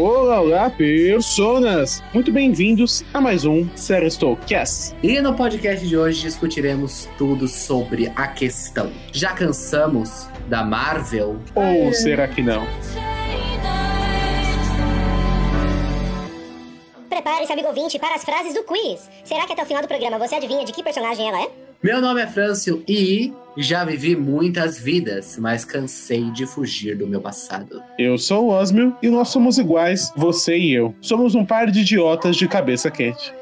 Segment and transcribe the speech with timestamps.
[0.00, 2.00] Olá, olá, personas!
[2.14, 3.68] Muito bem-vindos a mais um
[4.46, 4.94] Cast.
[5.02, 8.92] E no podcast de hoje discutiremos tudo sobre a questão.
[9.12, 11.40] Já cansamos da Marvel?
[11.52, 12.64] Ou será que não?
[17.08, 19.10] Prepare-se, amigo ouvinte, para as frases do quiz.
[19.24, 21.67] Será que até o final do programa você adivinha de que personagem ela é?
[21.80, 27.20] Meu nome é Frâncio e já vivi muitas vidas, mas cansei de fugir do meu
[27.20, 27.80] passado.
[27.96, 30.92] Eu sou o Osmio e nós somos iguais, você e eu.
[31.00, 33.32] Somos um par de idiotas de cabeça quente.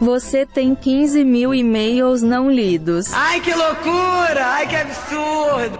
[0.00, 3.12] Você tem 15 mil e-mails não lidos.
[3.12, 4.46] Ai, que loucura!
[4.46, 5.78] Ai, que absurdo!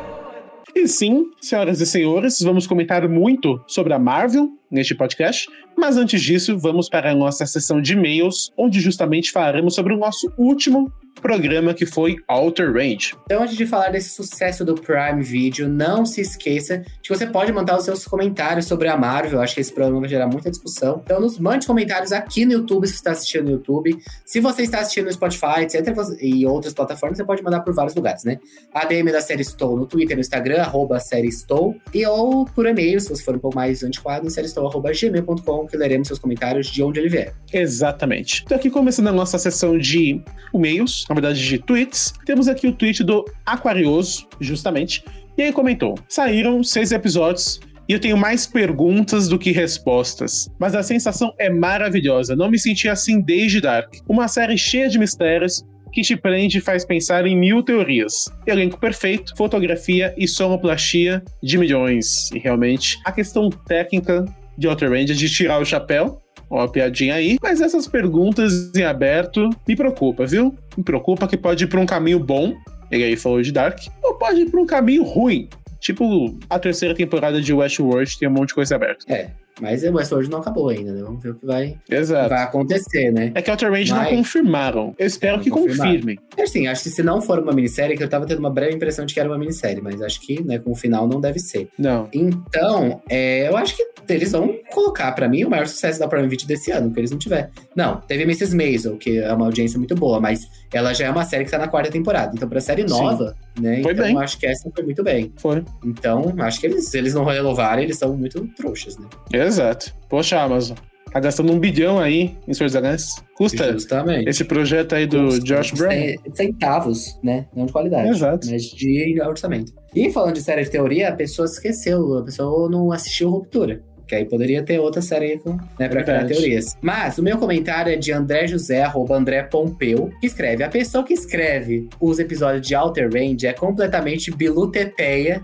[0.75, 5.49] E sim, senhoras e senhores, vamos comentar muito sobre a Marvel neste podcast.
[5.77, 9.99] Mas antes disso, vamos para a nossa sessão de e-mails, onde justamente falaremos sobre o
[9.99, 13.15] nosso último programa que foi Alter Range.
[13.25, 17.53] Então, antes de falar desse sucesso do Prime Video, não se esqueça que você pode
[17.53, 19.41] mandar os seus comentários sobre a Marvel.
[19.41, 21.01] Acho que esse programa vai gerar muita discussão.
[21.05, 23.97] Então, nos mande comentários aqui no YouTube, se você está assistindo no YouTube.
[24.25, 25.83] Se você está assistindo no Spotify, etc.,
[26.21, 28.39] e outras plataformas, você pode mandar por vários lugares, né?
[28.73, 32.67] A DM da série Estou no Twitter, no Instagram, arroba série Estou, e ou por
[32.67, 36.09] e-mail, se você for um pouco mais antiquado, no série Estou, arroba gmail.com, que leremos
[36.09, 37.35] seus comentários de onde ele vier.
[37.53, 38.43] Exatamente.
[38.45, 40.21] Então, aqui começando a nossa sessão de
[40.55, 42.13] e-mails, na verdade de tweets.
[42.25, 45.05] Temos aqui o tweet do Aquarioso, justamente.
[45.37, 50.49] E aí comentou: saíram seis episódios e eu tenho mais perguntas do que respostas.
[50.59, 52.37] Mas a sensação é maravilhosa.
[52.37, 53.93] Não me senti assim desde Dark.
[54.09, 58.15] Uma série cheia de mistérios que te prende e faz pensar em mil teorias.
[58.47, 62.31] Elenco perfeito, fotografia e sonoplastia de milhões.
[62.33, 64.25] E realmente, a questão técnica
[64.57, 66.19] de Outer Range é de tirar o chapéu,
[66.57, 67.39] uma piadinha aí.
[67.43, 70.55] Mas essas perguntas em aberto me preocupa, viu?
[70.77, 72.55] Me preocupa que pode ir pra um caminho bom,
[72.91, 75.49] ele aí falou de Dark, ou pode ir pra um caminho ruim.
[75.81, 79.05] Tipo, a terceira temporada de Westworld tem um monte de coisa aberta.
[79.13, 79.31] É,
[79.61, 81.03] mas o Westworld não acabou ainda, né?
[81.03, 82.29] Vamos ver o que vai, Exato.
[82.29, 83.33] vai acontecer, né?
[83.35, 84.95] É que Outer não confirmaram.
[84.99, 86.19] Eu espero que confirmem.
[86.37, 88.75] É assim, acho que se não for uma minissérie, que eu tava tendo uma breve
[88.75, 91.39] impressão de que era uma minissérie, mas acho que, né, com o final não deve
[91.39, 91.69] ser.
[91.79, 92.09] Não.
[92.13, 96.29] Então, é, eu acho que eles vão colocar, para mim, o maior sucesso da Prime
[96.29, 97.51] Video desse ano, que eles não tiver.
[97.77, 98.55] Não, teve Mrs.
[98.57, 101.59] Maisel, que é uma audiência muito boa, mas ela já é uma série que tá
[101.59, 102.33] na quarta temporada.
[102.35, 103.52] Então, pra série nova, Sim.
[103.61, 103.83] Né?
[103.83, 104.19] Foi então, bem.
[104.19, 105.33] acho que essa foi muito bem.
[105.37, 105.65] Foi.
[105.85, 109.07] Então, acho que eles, se eles não renovarem, eles são muito trouxas, né?
[109.33, 109.95] Exato.
[110.09, 110.77] Poxa, Amazon.
[111.13, 113.23] Tá gastando um bilhão aí em Senhor dos Anéis.
[113.37, 114.31] Custa Justamente.
[114.31, 115.45] esse projeto aí do Custa.
[115.45, 115.93] Josh Brown.
[116.33, 117.47] Centavos, né?
[117.55, 118.09] Não de qualidade.
[118.09, 118.49] Exato.
[118.51, 119.75] Mas de orçamento.
[119.95, 122.17] E falando de série de teoria, a pessoa esqueceu.
[122.17, 123.83] A pessoa não assistiu Ruptura.
[124.07, 126.77] Que aí poderia ter outra série com, né, pra criar teorias.
[126.81, 131.05] Mas o meu comentário é de André José, arroba André Pompeu, que escreve: A pessoa
[131.05, 135.43] que escreve os episódios de Outer Range é completamente biluteteia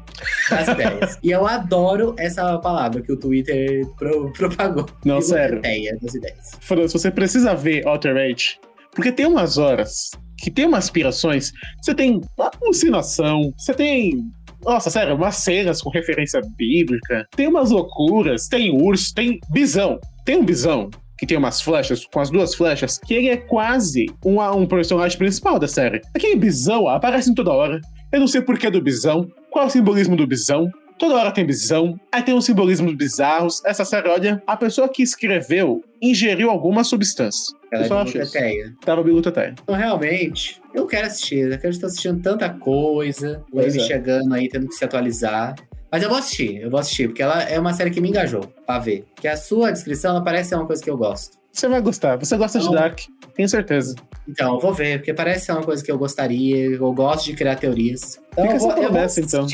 [0.50, 1.18] das ideias.
[1.22, 4.86] e eu adoro essa palavra que o Twitter pro, propagou.
[5.04, 5.60] Não, sério.
[6.00, 6.52] das ideias.
[6.60, 8.58] Fran, você precisa ver Outer Range,
[8.94, 11.52] porque tem umas horas que tem umas aspirações,
[11.82, 12.20] você tem
[12.62, 14.22] alucinação, você tem
[14.64, 17.26] nossa, sério, umas cenas com referência bíblica.
[17.36, 19.98] Tem umas loucuras, tem urso, tem bisão.
[20.24, 24.06] Tem um bisão que tem umas flechas, com as duas flechas, que ele é quase
[24.24, 26.00] um, um personagem principal da série.
[26.14, 27.80] Aquele bisão aparece em toda hora.
[28.12, 30.70] Eu não sei por que do bisão, qual é o simbolismo do bisão.
[30.98, 33.62] Toda hora tem bisão, aí tem uns simbolismos bizarros.
[33.64, 37.56] Essa série, olha, a pessoa que escreveu ingeriu alguma substância.
[37.70, 38.74] Ela é biluteteia.
[38.84, 39.54] Tava biluteteia.
[39.62, 41.52] Então, realmente, eu quero assistir.
[41.52, 43.44] Eu quero estar assistindo tanta coisa.
[43.52, 43.80] O Amy é.
[43.80, 45.54] chegando aí, tendo que se atualizar.
[45.90, 48.42] Mas eu vou assistir, eu vou assistir, porque ela é uma série que me engajou
[48.66, 49.06] pra ver.
[49.16, 51.38] Que a sua descrição, ela parece ser uma coisa que eu gosto.
[51.50, 53.00] Você vai gostar, você gosta então, de Dark,
[53.34, 53.94] tenho certeza.
[54.28, 57.32] Então, eu vou ver, porque parece ser uma coisa que eu gostaria, eu gosto de
[57.32, 58.20] criar teorias.
[58.32, 59.46] Então, Fica eu vou, eu vou então.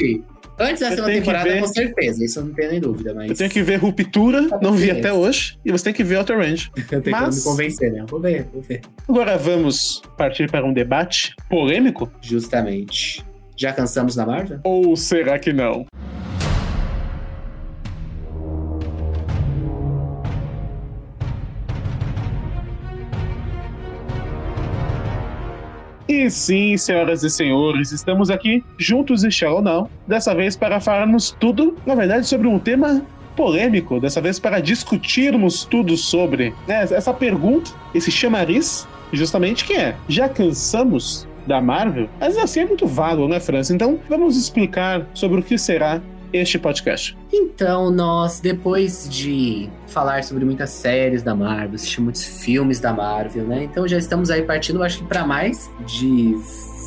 [0.58, 1.60] Antes da segunda temporada, ver...
[1.60, 3.12] com certeza, isso eu não tenho nem dúvida.
[3.14, 3.30] Mas...
[3.30, 6.16] Eu tenho que ver Ruptura, tá não vi até hoje, e você tem que ver
[6.18, 6.70] Outer Range.
[6.90, 7.34] eu tenho mas...
[7.34, 8.04] que me convencer, né?
[8.08, 8.80] Vou ver, vou ver.
[9.08, 12.10] Agora vamos partir para um debate polêmico?
[12.20, 13.24] Justamente.
[13.56, 14.60] Já cansamos da Marvel?
[14.64, 15.86] Ou será que não?
[26.14, 31.36] E sim, senhoras e senhores, estamos aqui juntos e shall não, dessa vez para falarmos
[31.40, 37.12] tudo, na verdade, sobre um tema polêmico, dessa vez para discutirmos tudo sobre né, essa
[37.12, 42.08] pergunta, esse chamariz, justamente que é: já cansamos da Marvel?
[42.20, 43.74] Mas assim é muito vago, né, França?
[43.74, 46.00] Então vamos explicar sobre o que será
[46.40, 47.16] este podcast.
[47.32, 53.44] Então, nós, depois de falar sobre muitas séries da Marvel, assistir muitos filmes da Marvel,
[53.44, 53.64] né?
[53.64, 56.36] Então já estamos aí partindo, acho que para mais de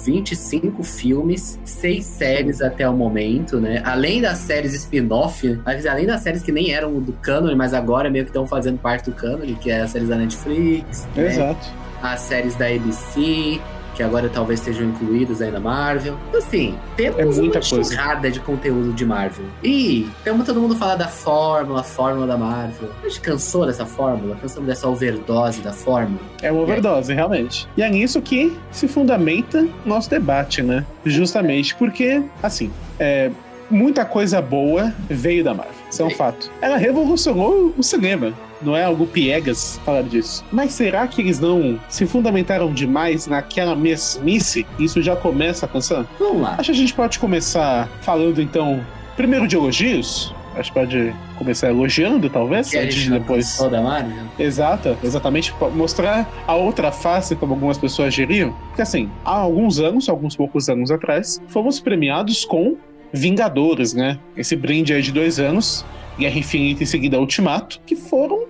[0.05, 3.81] 25 filmes, 6 séries até o momento, né?
[3.85, 8.25] Além das séries spin-off, além das séries que nem eram do cânone, mas agora meio
[8.25, 11.27] que estão fazendo parte do cânone, que é as séries da Netflix, né?
[11.27, 11.67] Exato.
[12.01, 13.59] as séries da ABC,
[13.97, 16.15] que agora talvez sejam incluídas aí na Marvel.
[16.29, 17.79] Então, assim, temos É muita uma coisa.
[17.79, 19.45] enxurrada de conteúdo de Marvel.
[19.63, 22.89] E temos todo mundo falar da fórmula, fórmula da Marvel.
[23.03, 24.35] A gente cansou dessa fórmula?
[24.35, 26.21] Cansamos dessa overdose da fórmula?
[26.43, 27.67] É uma overdose, realmente.
[27.75, 30.85] E é nisso que se fundamenta nosso debate, né?
[31.03, 33.31] Justamente porque, assim, é,
[33.69, 35.73] muita coisa boa veio da Marvel.
[35.89, 36.51] Isso é um fato.
[36.61, 38.33] Ela revolucionou o cinema.
[38.61, 40.43] Não é algo piegas falar disso.
[40.51, 44.65] Mas será que eles não se fundamentaram demais naquela mesmice?
[44.79, 46.05] Isso já começa a cansar?
[46.17, 46.55] Vamos lá.
[46.57, 48.83] Acho que a gente pode começar falando, então,
[49.15, 50.33] primeiro de elogios.
[50.55, 53.59] Acho que pode começar elogiando, talvez, Que antes de depois.
[53.69, 54.25] da Marvel?
[54.39, 58.51] Exata, exatamente, mostrar a outra face, como algumas pessoas diriam.
[58.69, 62.75] Porque assim, há alguns anos, alguns poucos anos atrás, fomos premiados com
[63.13, 64.19] Vingadores, né?
[64.35, 65.85] Esse brinde aí de dois anos,
[66.17, 68.45] Guerra Infinita e seguida Ultimato, que foram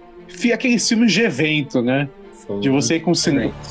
[0.54, 2.10] aqueles filmes de evento, né?
[2.46, 3.12] Foi De você ir com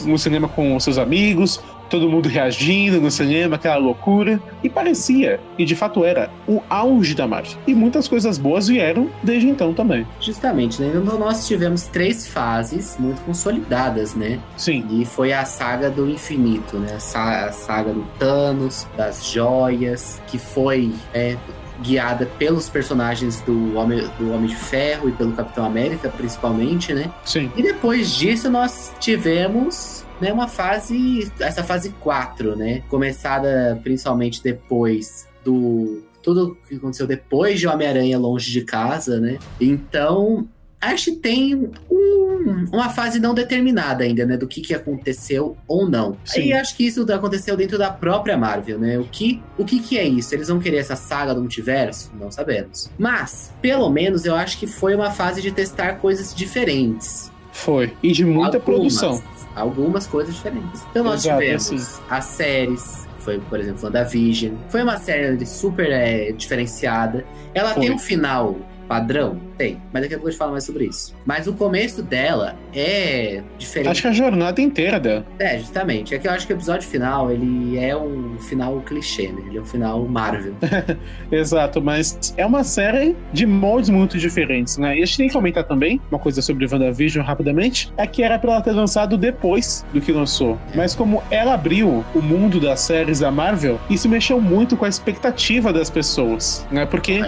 [0.04, 1.60] no cinema com os seus amigos,
[1.90, 4.40] todo mundo reagindo no cinema, aquela loucura.
[4.62, 7.52] E parecia, e de fato era, o auge da Marvel.
[7.66, 10.06] E muitas coisas boas vieram desde então também.
[10.20, 10.92] Justamente, né?
[10.94, 14.38] Então nós tivemos três fases muito consolidadas, né?
[14.56, 16.94] Sim, E foi a saga do infinito, né?
[16.96, 21.36] A, sa- a saga do Thanos, das joias, que foi é,
[21.82, 27.10] guiada pelos personagens do Homem, do Homem de Ferro e pelo Capitão América, principalmente, né?
[27.24, 27.50] sim.
[27.56, 32.82] E depois disso nós tivemos né, uma fase, essa fase 4, né?
[32.88, 39.38] Começada principalmente depois do tudo que aconteceu depois de Homem-Aranha longe de casa, né?
[39.60, 40.48] Então,
[40.80, 44.36] acho que tem um- uma fase não determinada ainda, né?
[44.36, 46.16] Do que, que aconteceu ou não.
[46.24, 46.46] Sim.
[46.48, 48.98] E acho que isso aconteceu dentro da própria Marvel, né?
[48.98, 50.34] O que, o que, que é isso?
[50.34, 52.10] Eles vão querer essa saga do multiverso?
[52.18, 52.90] Não sabemos.
[52.98, 57.30] Mas, pelo menos, eu acho que foi uma fase de testar coisas diferentes.
[57.56, 57.92] Foi.
[58.02, 59.22] E de muita Algumas- produção.
[59.54, 60.84] Algumas coisas diferentes.
[60.90, 62.02] Então nós Exato, tivemos assim.
[62.10, 63.06] as séries.
[63.18, 64.54] Foi, por exemplo, WandaVision.
[64.68, 67.24] Foi uma série super é, diferenciada.
[67.54, 67.82] Ela Foi.
[67.82, 68.54] tem um final
[68.86, 69.40] padrão?
[69.56, 69.80] Tem.
[69.92, 71.14] Mas daqui a pouco a gente fala mais sobre isso.
[71.24, 73.90] Mas o começo dela é diferente.
[73.90, 75.26] Acho que a jornada inteira dela.
[75.38, 76.14] É, justamente.
[76.14, 79.42] É que eu acho que o episódio final, ele é um final clichê, né?
[79.46, 80.54] Ele é um final Marvel.
[81.32, 84.98] Exato, mas é uma série de moldes muito diferentes, né?
[84.98, 88.38] E a gente tem que comentar também uma coisa sobre WandaVision rapidamente: é que era
[88.38, 90.58] pra ela ter lançado depois do que lançou.
[90.74, 94.88] Mas como ela abriu o mundo das séries da Marvel, isso mexeu muito com a
[94.88, 96.84] expectativa das pessoas, né?
[96.86, 97.20] Porque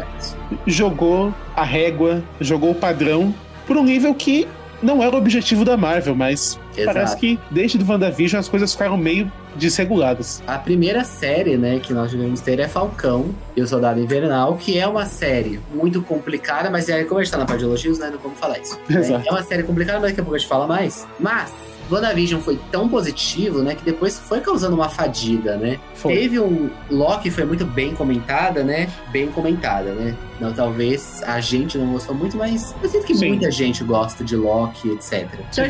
[0.66, 3.34] jogou a régua, jogou o padrão
[3.66, 4.46] por um nível que
[4.82, 6.94] não era o objetivo da Marvel, mas Exato.
[6.94, 10.42] parece que desde do WandaVision as coisas ficaram meio desreguladas.
[10.46, 14.78] A primeira série, né, que nós devemos ter é Falcão e o Soldado Invernal, que
[14.78, 17.98] é uma série muito complicada, mas é, como a gente tá na parte de elogios,
[17.98, 18.78] né, não vamos falar isso.
[18.88, 19.28] Exato.
[19.28, 21.06] É uma série complicada, mas daqui a pouco a gente fala mais.
[21.18, 21.52] Mas,
[21.90, 25.78] WandaVision foi tão positivo, né, que depois foi causando uma fadiga, né?
[25.94, 26.14] Foi.
[26.14, 28.88] Teve um Loki foi muito bem comentada, né?
[29.10, 30.16] Bem comentada, né?
[30.40, 33.30] Não, talvez a gente não gostou muito, mas eu sinto que Sim.
[33.30, 35.28] muita gente gosta de Loki, etc.
[35.50, 35.64] Então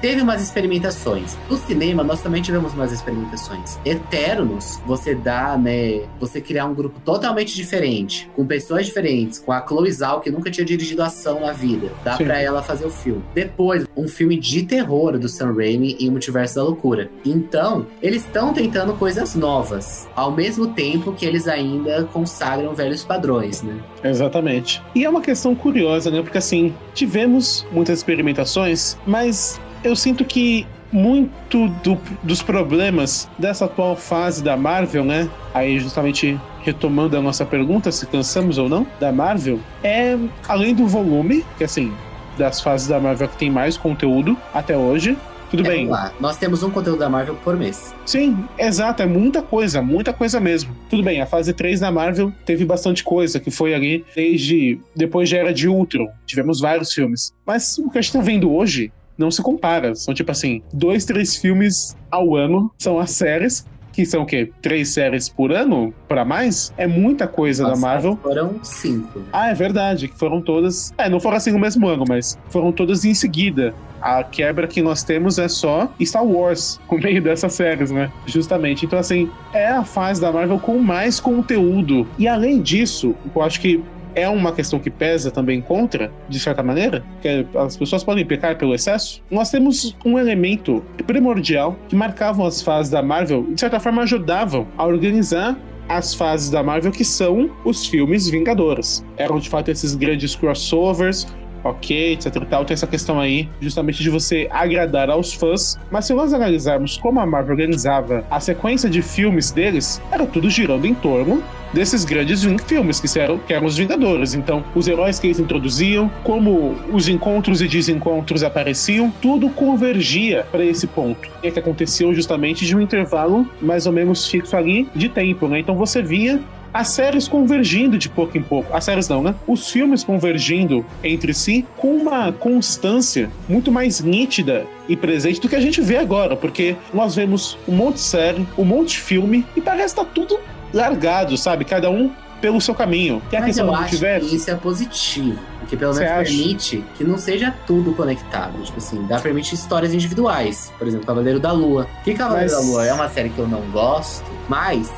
[0.00, 1.36] teve umas experimentações.
[1.50, 3.80] No cinema, nós também tivemos umas experimentações.
[3.84, 6.02] Eternos, você dá, né?
[6.20, 10.50] Você criar um grupo totalmente diferente, com pessoas diferentes, com a Chloe Zhao, que nunca
[10.50, 11.90] tinha dirigido ação na vida.
[12.04, 12.24] Dá Sim.
[12.24, 13.24] pra ela fazer o filme.
[13.34, 17.10] Depois, um filme de terror do Sam Raimi e o Multiverso da Loucura.
[17.24, 23.62] Então, eles estão tentando coisas novas, ao mesmo tempo que eles ainda consagram velhos padrões,
[23.62, 23.76] né?
[24.02, 24.82] Exatamente.
[24.94, 26.22] E é uma questão curiosa, né?
[26.22, 33.96] Porque assim, tivemos muitas experimentações, mas eu sinto que muito do- dos problemas dessa atual
[33.96, 35.28] fase da Marvel, né?
[35.54, 40.16] Aí justamente retomando a nossa pergunta, se cansamos ou não, da Marvel, é
[40.46, 41.92] além do volume, que assim,
[42.38, 45.16] das fases da Marvel que tem mais conteúdo até hoje.
[45.52, 45.86] Tudo É, bem.
[45.86, 46.12] lá.
[46.18, 47.94] Nós temos um conteúdo da Marvel por mês.
[48.06, 50.74] Sim, exato, é muita coisa, muita coisa mesmo.
[50.88, 55.28] Tudo bem, a fase 3 da Marvel teve bastante coisa, que foi ali desde depois
[55.28, 56.08] já era de Ultron.
[56.26, 57.32] Tivemos vários filmes.
[57.46, 59.94] Mas o que a gente tá vendo hoje não se compara.
[59.94, 63.66] São tipo assim, dois, três filmes ao ano são as séries.
[63.92, 64.50] Que são o quê?
[64.60, 65.92] Três séries por ano?
[66.08, 66.72] Pra mais?
[66.76, 68.18] É muita coisa da Marvel.
[68.22, 69.22] Foram cinco.
[69.32, 70.92] Ah, é verdade, que foram todas.
[70.96, 73.74] É, não foram assim no mesmo ano, mas foram todas em seguida.
[74.00, 78.10] A quebra que nós temos é só Star Wars, com meio dessas séries, né?
[78.26, 78.84] Justamente.
[78.84, 82.06] Então, assim, é a fase da Marvel com mais conteúdo.
[82.18, 83.82] E além disso, eu acho que
[84.14, 88.56] é uma questão que pesa também contra, de certa maneira, que as pessoas podem pecar
[88.56, 93.60] pelo excesso, nós temos um elemento primordial que marcavam as fases da Marvel e, de
[93.60, 95.56] certa forma, ajudavam a organizar
[95.88, 99.04] as fases da Marvel, que são os filmes Vingadores.
[99.16, 101.26] Eram, de fato, esses grandes crossovers,
[101.64, 102.64] ok, etc e tal.
[102.64, 105.78] Tem essa questão aí, justamente de você agradar aos fãs.
[105.90, 110.48] Mas se nós analisarmos como a Marvel organizava a sequência de filmes deles, era tudo
[110.50, 111.42] girando em torno
[111.72, 114.34] desses grandes filmes que eram, que eram os Vingadores.
[114.34, 120.64] Então, os heróis que eles introduziam, como os encontros e desencontros apareciam, tudo convergia para
[120.64, 121.28] esse ponto.
[121.42, 125.48] E é que aconteceu justamente de um intervalo mais ou menos fixo ali de tempo,
[125.48, 125.58] né?
[125.58, 126.40] Então você via
[126.72, 128.74] as séries convergindo de pouco em pouco.
[128.74, 129.34] As séries não, né?
[129.46, 135.56] Os filmes convergindo entre si com uma constância muito mais nítida e presente do que
[135.56, 139.46] a gente vê agora, porque nós vemos um monte de série, um monte de filme
[139.56, 140.38] e parece que tá tudo
[140.72, 141.64] largado, sabe?
[141.64, 142.10] Cada um
[142.40, 143.22] pelo seu caminho.
[143.30, 145.38] Que é a Mas eu acho que isso é positivo.
[145.60, 148.60] Porque pelo menos permite que não seja tudo conectado.
[148.62, 150.72] Tipo assim, dá permite histórias individuais.
[150.76, 151.86] Por exemplo, Cavaleiro da Lua.
[152.02, 152.60] Que Cavaleiro mas...
[152.60, 154.90] da Lua é uma série que eu não gosto, mas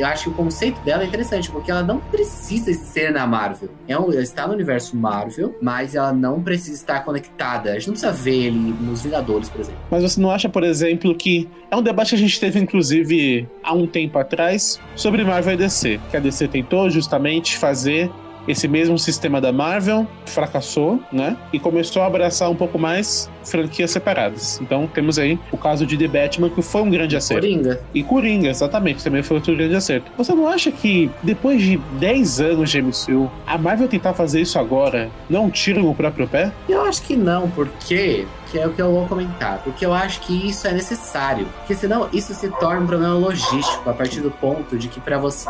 [0.00, 3.68] eu acho que o conceito dela é interessante, porque ela não precisa ser na Marvel.
[3.86, 7.72] É ela está no universo Marvel, mas ela não precisa estar conectada.
[7.72, 9.80] A gente não precisa ver ele nos Vingadores, por exemplo.
[9.90, 13.48] Mas você não acha, por exemplo, que é um debate que a gente teve, inclusive,
[13.62, 16.00] há um tempo atrás, sobre Marvel e DC?
[16.10, 18.10] Que a DC tentou justamente fazer
[18.46, 21.36] esse mesmo sistema da Marvel fracassou, né?
[21.52, 24.60] E começou a abraçar um pouco mais franquias separadas.
[24.60, 27.42] Então temos aí o caso de The Batman, que foi um grande acerto.
[27.42, 27.80] Coringa.
[27.94, 30.10] E Coringa, exatamente, também foi outro grande acerto.
[30.16, 34.58] Você não acha que depois de 10 anos de MCU, a Marvel tentar fazer isso
[34.58, 36.52] agora não tira no próprio pé?
[36.68, 40.20] Eu acho que não, porque que é o que eu vou comentar, porque eu acho
[40.22, 44.30] que isso é necessário, porque senão isso se torna um problema logístico a partir do
[44.30, 45.48] ponto de que para você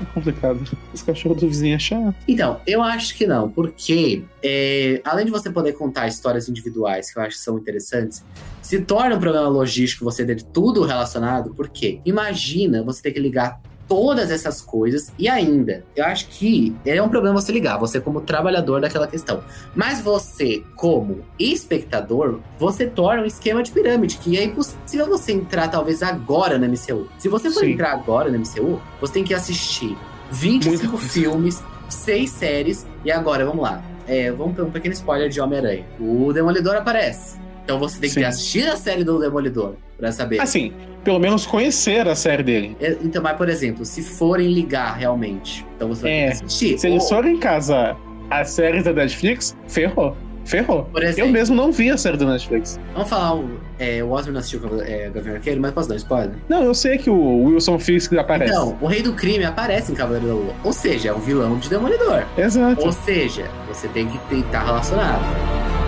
[0.00, 0.60] é complicado.
[0.92, 2.14] Esse cachorro do vizinho é chato.
[2.26, 7.18] Então, eu acho que não, porque é, além de você poder contar histórias individuais que
[7.18, 8.24] eu acho que são interessantes,
[8.62, 13.60] se torna um problema logístico você ter tudo relacionado, porque imagina você ter que ligar
[13.88, 18.20] todas essas coisas e ainda, eu acho que é um problema você ligar, você como
[18.20, 19.42] trabalhador daquela questão.
[19.74, 25.68] Mas você, como espectador, você torna um esquema de pirâmide, que é impossível você entrar
[25.68, 27.08] talvez agora na MCU.
[27.18, 27.72] Se você for Sim.
[27.72, 29.96] entrar agora na MCU, você tem que assistir
[30.30, 33.82] 25 filmes, 6 séries, e agora, vamos lá.
[34.06, 35.86] É, vamos ter um pequeno spoiler de Homem-Aranha.
[35.98, 37.38] O Demolidor aparece.
[37.64, 40.40] Então você tem que assistir a série do Demolidor pra saber.
[40.40, 40.72] Assim,
[41.02, 42.76] pelo menos conhecer a série dele.
[42.80, 46.78] É, então, mas por exemplo, se forem ligar realmente, então você vai é, assistir.
[46.78, 47.96] Se eles forem casar
[48.30, 50.16] as séries da Netflix, ferrou.
[50.44, 50.86] Ferrou.
[50.96, 52.78] Exemplo, eu mesmo não vi a série da Netflix.
[52.92, 53.42] Vamos falar,
[53.78, 56.34] é, o Osmond assistiu o é, Gavião Arqueiro, mas posso dar um spoiler?
[56.48, 58.52] Não, eu sei que o Wilson Fisk aparece.
[58.52, 60.54] Então, o Rei do Crime aparece em Cavaleiro da Lua.
[60.62, 62.24] Ou seja, é um vilão de Demolidor.
[62.36, 62.84] Exato.
[62.84, 65.83] Ou seja, você tem que estar relacionado.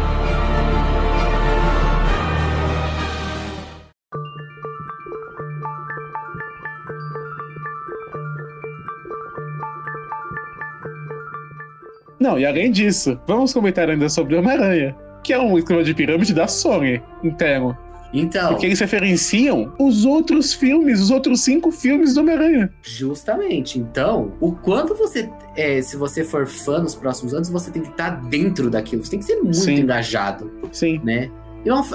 [12.19, 16.33] Não, e além disso, vamos comentar ainda sobre Homem-Aranha, que é um esquema de pirâmide
[16.33, 17.77] da Sony interno.
[18.13, 18.51] Então.
[18.51, 22.73] Porque eles referenciam os outros filmes, os outros cinco filmes do Homem-Aranha.
[22.83, 23.79] Justamente.
[23.79, 25.29] Então, o quanto você.
[25.55, 29.05] É, se você for fã nos próximos anos, você tem que estar tá dentro daquilo.
[29.05, 29.81] Você tem que ser muito Sim.
[29.81, 30.51] engajado.
[30.73, 31.01] Sim.
[31.05, 31.31] Né?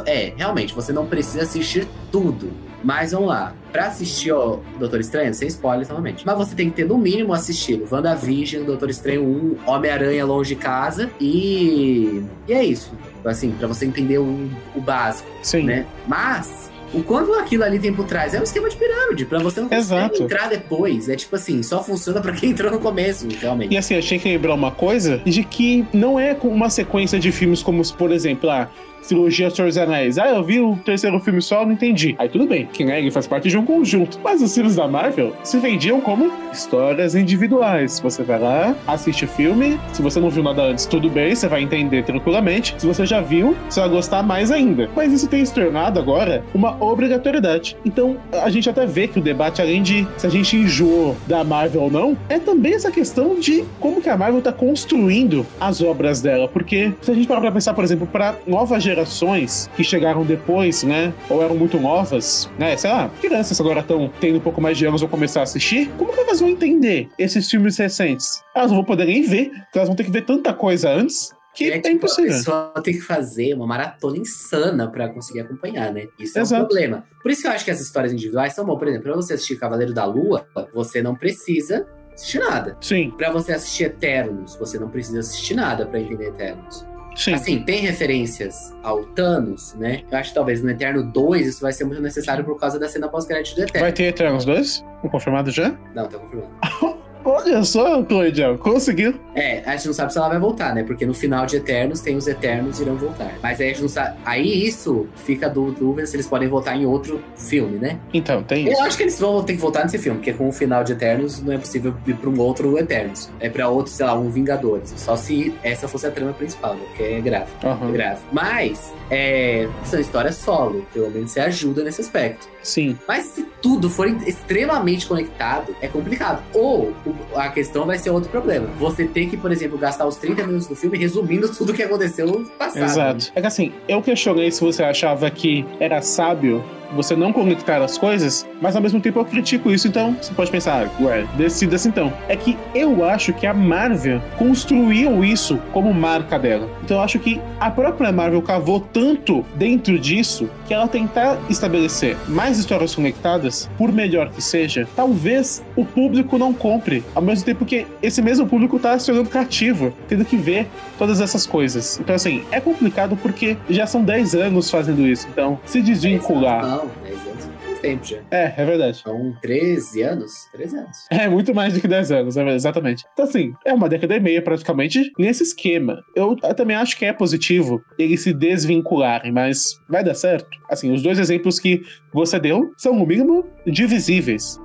[0.06, 2.52] é, realmente, você não precisa assistir tudo.
[2.84, 3.54] Mas vamos lá.
[3.72, 6.26] Pra assistir o Doutor Estranho, sem spoilers novamente.
[6.26, 10.62] Mas você tem que ter no mínimo assistido WandaVision, Doutor Estranho 1, Homem-Aranha Longe de
[10.62, 12.24] Casa e.
[12.48, 12.92] E é isso.
[13.24, 15.30] Assim, pra você entender o, o básico.
[15.42, 15.64] Sim.
[15.64, 15.86] Né?
[16.08, 19.62] Mas o quanto aquilo ali tem por trás é um esquema de pirâmide, pra você
[19.62, 21.08] não conseguir entrar depois.
[21.08, 23.74] É tipo assim, só funciona pra quem entrou no começo, realmente.
[23.74, 27.64] E assim, achei que lembrar uma coisa de que não é uma sequência de filmes
[27.64, 28.70] como, por exemplo, ah,
[29.08, 30.18] trilogia Senhor dos Anéis.
[30.18, 32.16] Ah, eu vi o terceiro filme só, não entendi.
[32.18, 34.20] Aí tudo bem, que né, faz parte de um conjunto.
[34.24, 38.00] Mas os filmes da Marvel se vendiam como histórias individuais.
[38.00, 39.80] Você vai lá, assiste o filme.
[39.94, 42.76] Se você não viu nada antes, tudo bem, você vai entender tranquilamente.
[42.78, 44.90] Se você já viu, você vai gostar mais ainda.
[44.96, 47.76] Mas isso tem se tornado agora uma obrigatoriedade.
[47.86, 51.44] Então, a gente até vê que o debate, além de se a gente enjoou da
[51.44, 55.82] Marvel ou não, é também essa questão de como que a Marvel tá construindo as
[55.82, 56.48] obras dela.
[56.48, 60.24] Porque se a gente parar pra pensar, por exemplo, para nova geração gerações que chegaram
[60.24, 61.14] depois, né?
[61.30, 62.76] Ou eram muito novas, né?
[62.78, 65.90] Sei lá, crianças agora estão tendo um pouco mais de anos ou começar a assistir.
[65.98, 68.44] Como que elas vão entender esses filmes recentes?
[68.56, 71.34] Elas não vão poder nem ver, porque elas vão ter que ver tanta coisa antes
[71.54, 72.32] que é, é tipo, impossível.
[72.32, 76.08] A pessoa tem que fazer uma maratona insana para conseguir acompanhar, né?
[76.18, 76.64] Isso é Exato.
[76.64, 77.04] um problema.
[77.22, 78.78] Por isso que eu acho que as histórias individuais são bom.
[78.78, 82.78] Por exemplo, pra você assistir Cavaleiro da Lua, você não precisa assistir nada.
[82.82, 86.86] Sim, Pra você assistir Eternos, você não precisa assistir nada pra entender Eternos.
[87.16, 87.34] Sim.
[87.34, 90.04] Assim, tem referências ao Thanos, né?
[90.12, 92.88] Eu acho que talvez no Eterno 2 isso vai ser muito necessário por causa da
[92.88, 93.86] cena pós-crédito do Eterno.
[93.86, 94.86] Vai ter Eternos 2?
[95.12, 95.76] Confirmado já?
[95.94, 96.52] Não, tá confirmado.
[97.24, 99.14] Olha só, Cloidiel, conseguiu.
[99.36, 100.84] É, a gente não sabe se ela vai voltar, né?
[100.84, 103.32] Porque no final de Eternos tem os Eternos irão voltar.
[103.42, 104.18] Mas aí a gente não sabe.
[104.26, 108.00] Aí isso fica do dúvida se eles podem voltar em outro filme, né?
[108.14, 108.80] Então, tem isso.
[108.80, 110.94] Eu acho que eles vão ter que voltar nesse filme, porque com o final de
[110.94, 113.30] Eternos não é possível ir pra um outro Eternos.
[113.40, 114.94] É pra outro, sei lá, um Vingadores.
[114.98, 116.82] Só se essa fosse a trama principal, né?
[116.88, 117.46] Porque é grave.
[117.64, 118.22] É Aham, grave.
[118.32, 120.86] Mas, é, são histórias solo.
[120.94, 122.50] Pelo menos você ajuda nesse aspecto.
[122.64, 122.98] Sim.
[123.08, 126.42] Mas se tudo for extremamente conectado, é complicado.
[126.54, 128.68] Ou o- a questão vai ser outro problema.
[128.80, 132.28] Você ter que, por exemplo, gastar os 30 minutos do filme resumindo tudo que aconteceu
[132.28, 132.84] no passado.
[132.84, 133.32] Exato.
[133.36, 136.64] É que assim, eu questionei se você achava que era sábio
[136.96, 140.52] você não conectar as coisas, mas ao mesmo tempo eu critico isso, então você pode
[140.52, 142.12] pensar, ah, ué, decida-se então.
[142.28, 146.70] É que eu acho que a Marvel construiu isso como marca dela.
[146.84, 152.18] Então eu acho que a própria Marvel cavou tanto dentro disso que ela tentar estabelecer
[152.28, 157.01] mais histórias conectadas, por melhor que seja, talvez o público não compre.
[157.14, 160.68] Ao mesmo tempo que esse mesmo público tá se tornando cativo, tendo que ver
[160.98, 162.00] todas essas coisas.
[162.00, 165.28] Então, assim, é complicado porque já são 10 anos fazendo isso.
[165.32, 166.66] Então, se desvincular.
[166.66, 168.18] Não, 10 anos faz tempo já.
[168.32, 168.98] É, é verdade.
[168.98, 170.32] São 13 anos?
[170.52, 170.98] 13 anos.
[171.22, 173.06] É muito mais do que 10 anos, é verdade, exatamente.
[173.14, 176.02] Então, assim, é uma década e meia praticamente nesse esquema.
[176.16, 180.50] Eu, eu também acho que é positivo eles se desvincularem, mas vai dar certo.
[180.70, 181.82] Assim, os dois exemplos que
[182.14, 184.60] você deu são, no mínimo, divisíveis.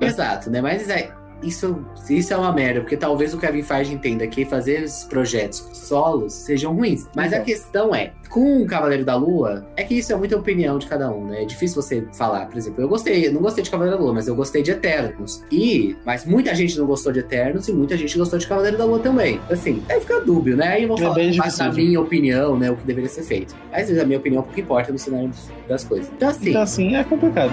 [0.00, 0.60] Exato, né?
[0.60, 1.10] Mas é,
[1.42, 5.66] isso, isso é uma merda, porque talvez o Kevin Feige entenda que fazer esses projetos
[5.72, 7.06] solos sejam ruins.
[7.14, 7.44] Mas a Então.
[7.46, 11.10] questão é, com o Cavaleiro da Lua, é que isso é muita opinião de cada
[11.10, 11.42] um, né?
[11.42, 14.14] É difícil você falar, por exemplo, eu gostei, eu não gostei de Cavaleiro da Lua,
[14.14, 15.42] mas eu gostei de Eternos.
[15.50, 18.84] E, mas muita gente não gostou de Eternos e muita gente gostou de Cavaleiro da
[18.84, 19.40] Lua também.
[19.50, 20.68] Assim, aí fica dúbio, né?
[20.68, 21.72] Aí eu vou É falar, difícil.
[21.72, 23.54] minha opinião, né, o que deveria ser feito.
[23.70, 25.30] Mas a minha opinião pouco importa no cenário
[25.68, 26.08] das coisas.
[26.16, 27.52] Então, assim, Então, assim, é complicado.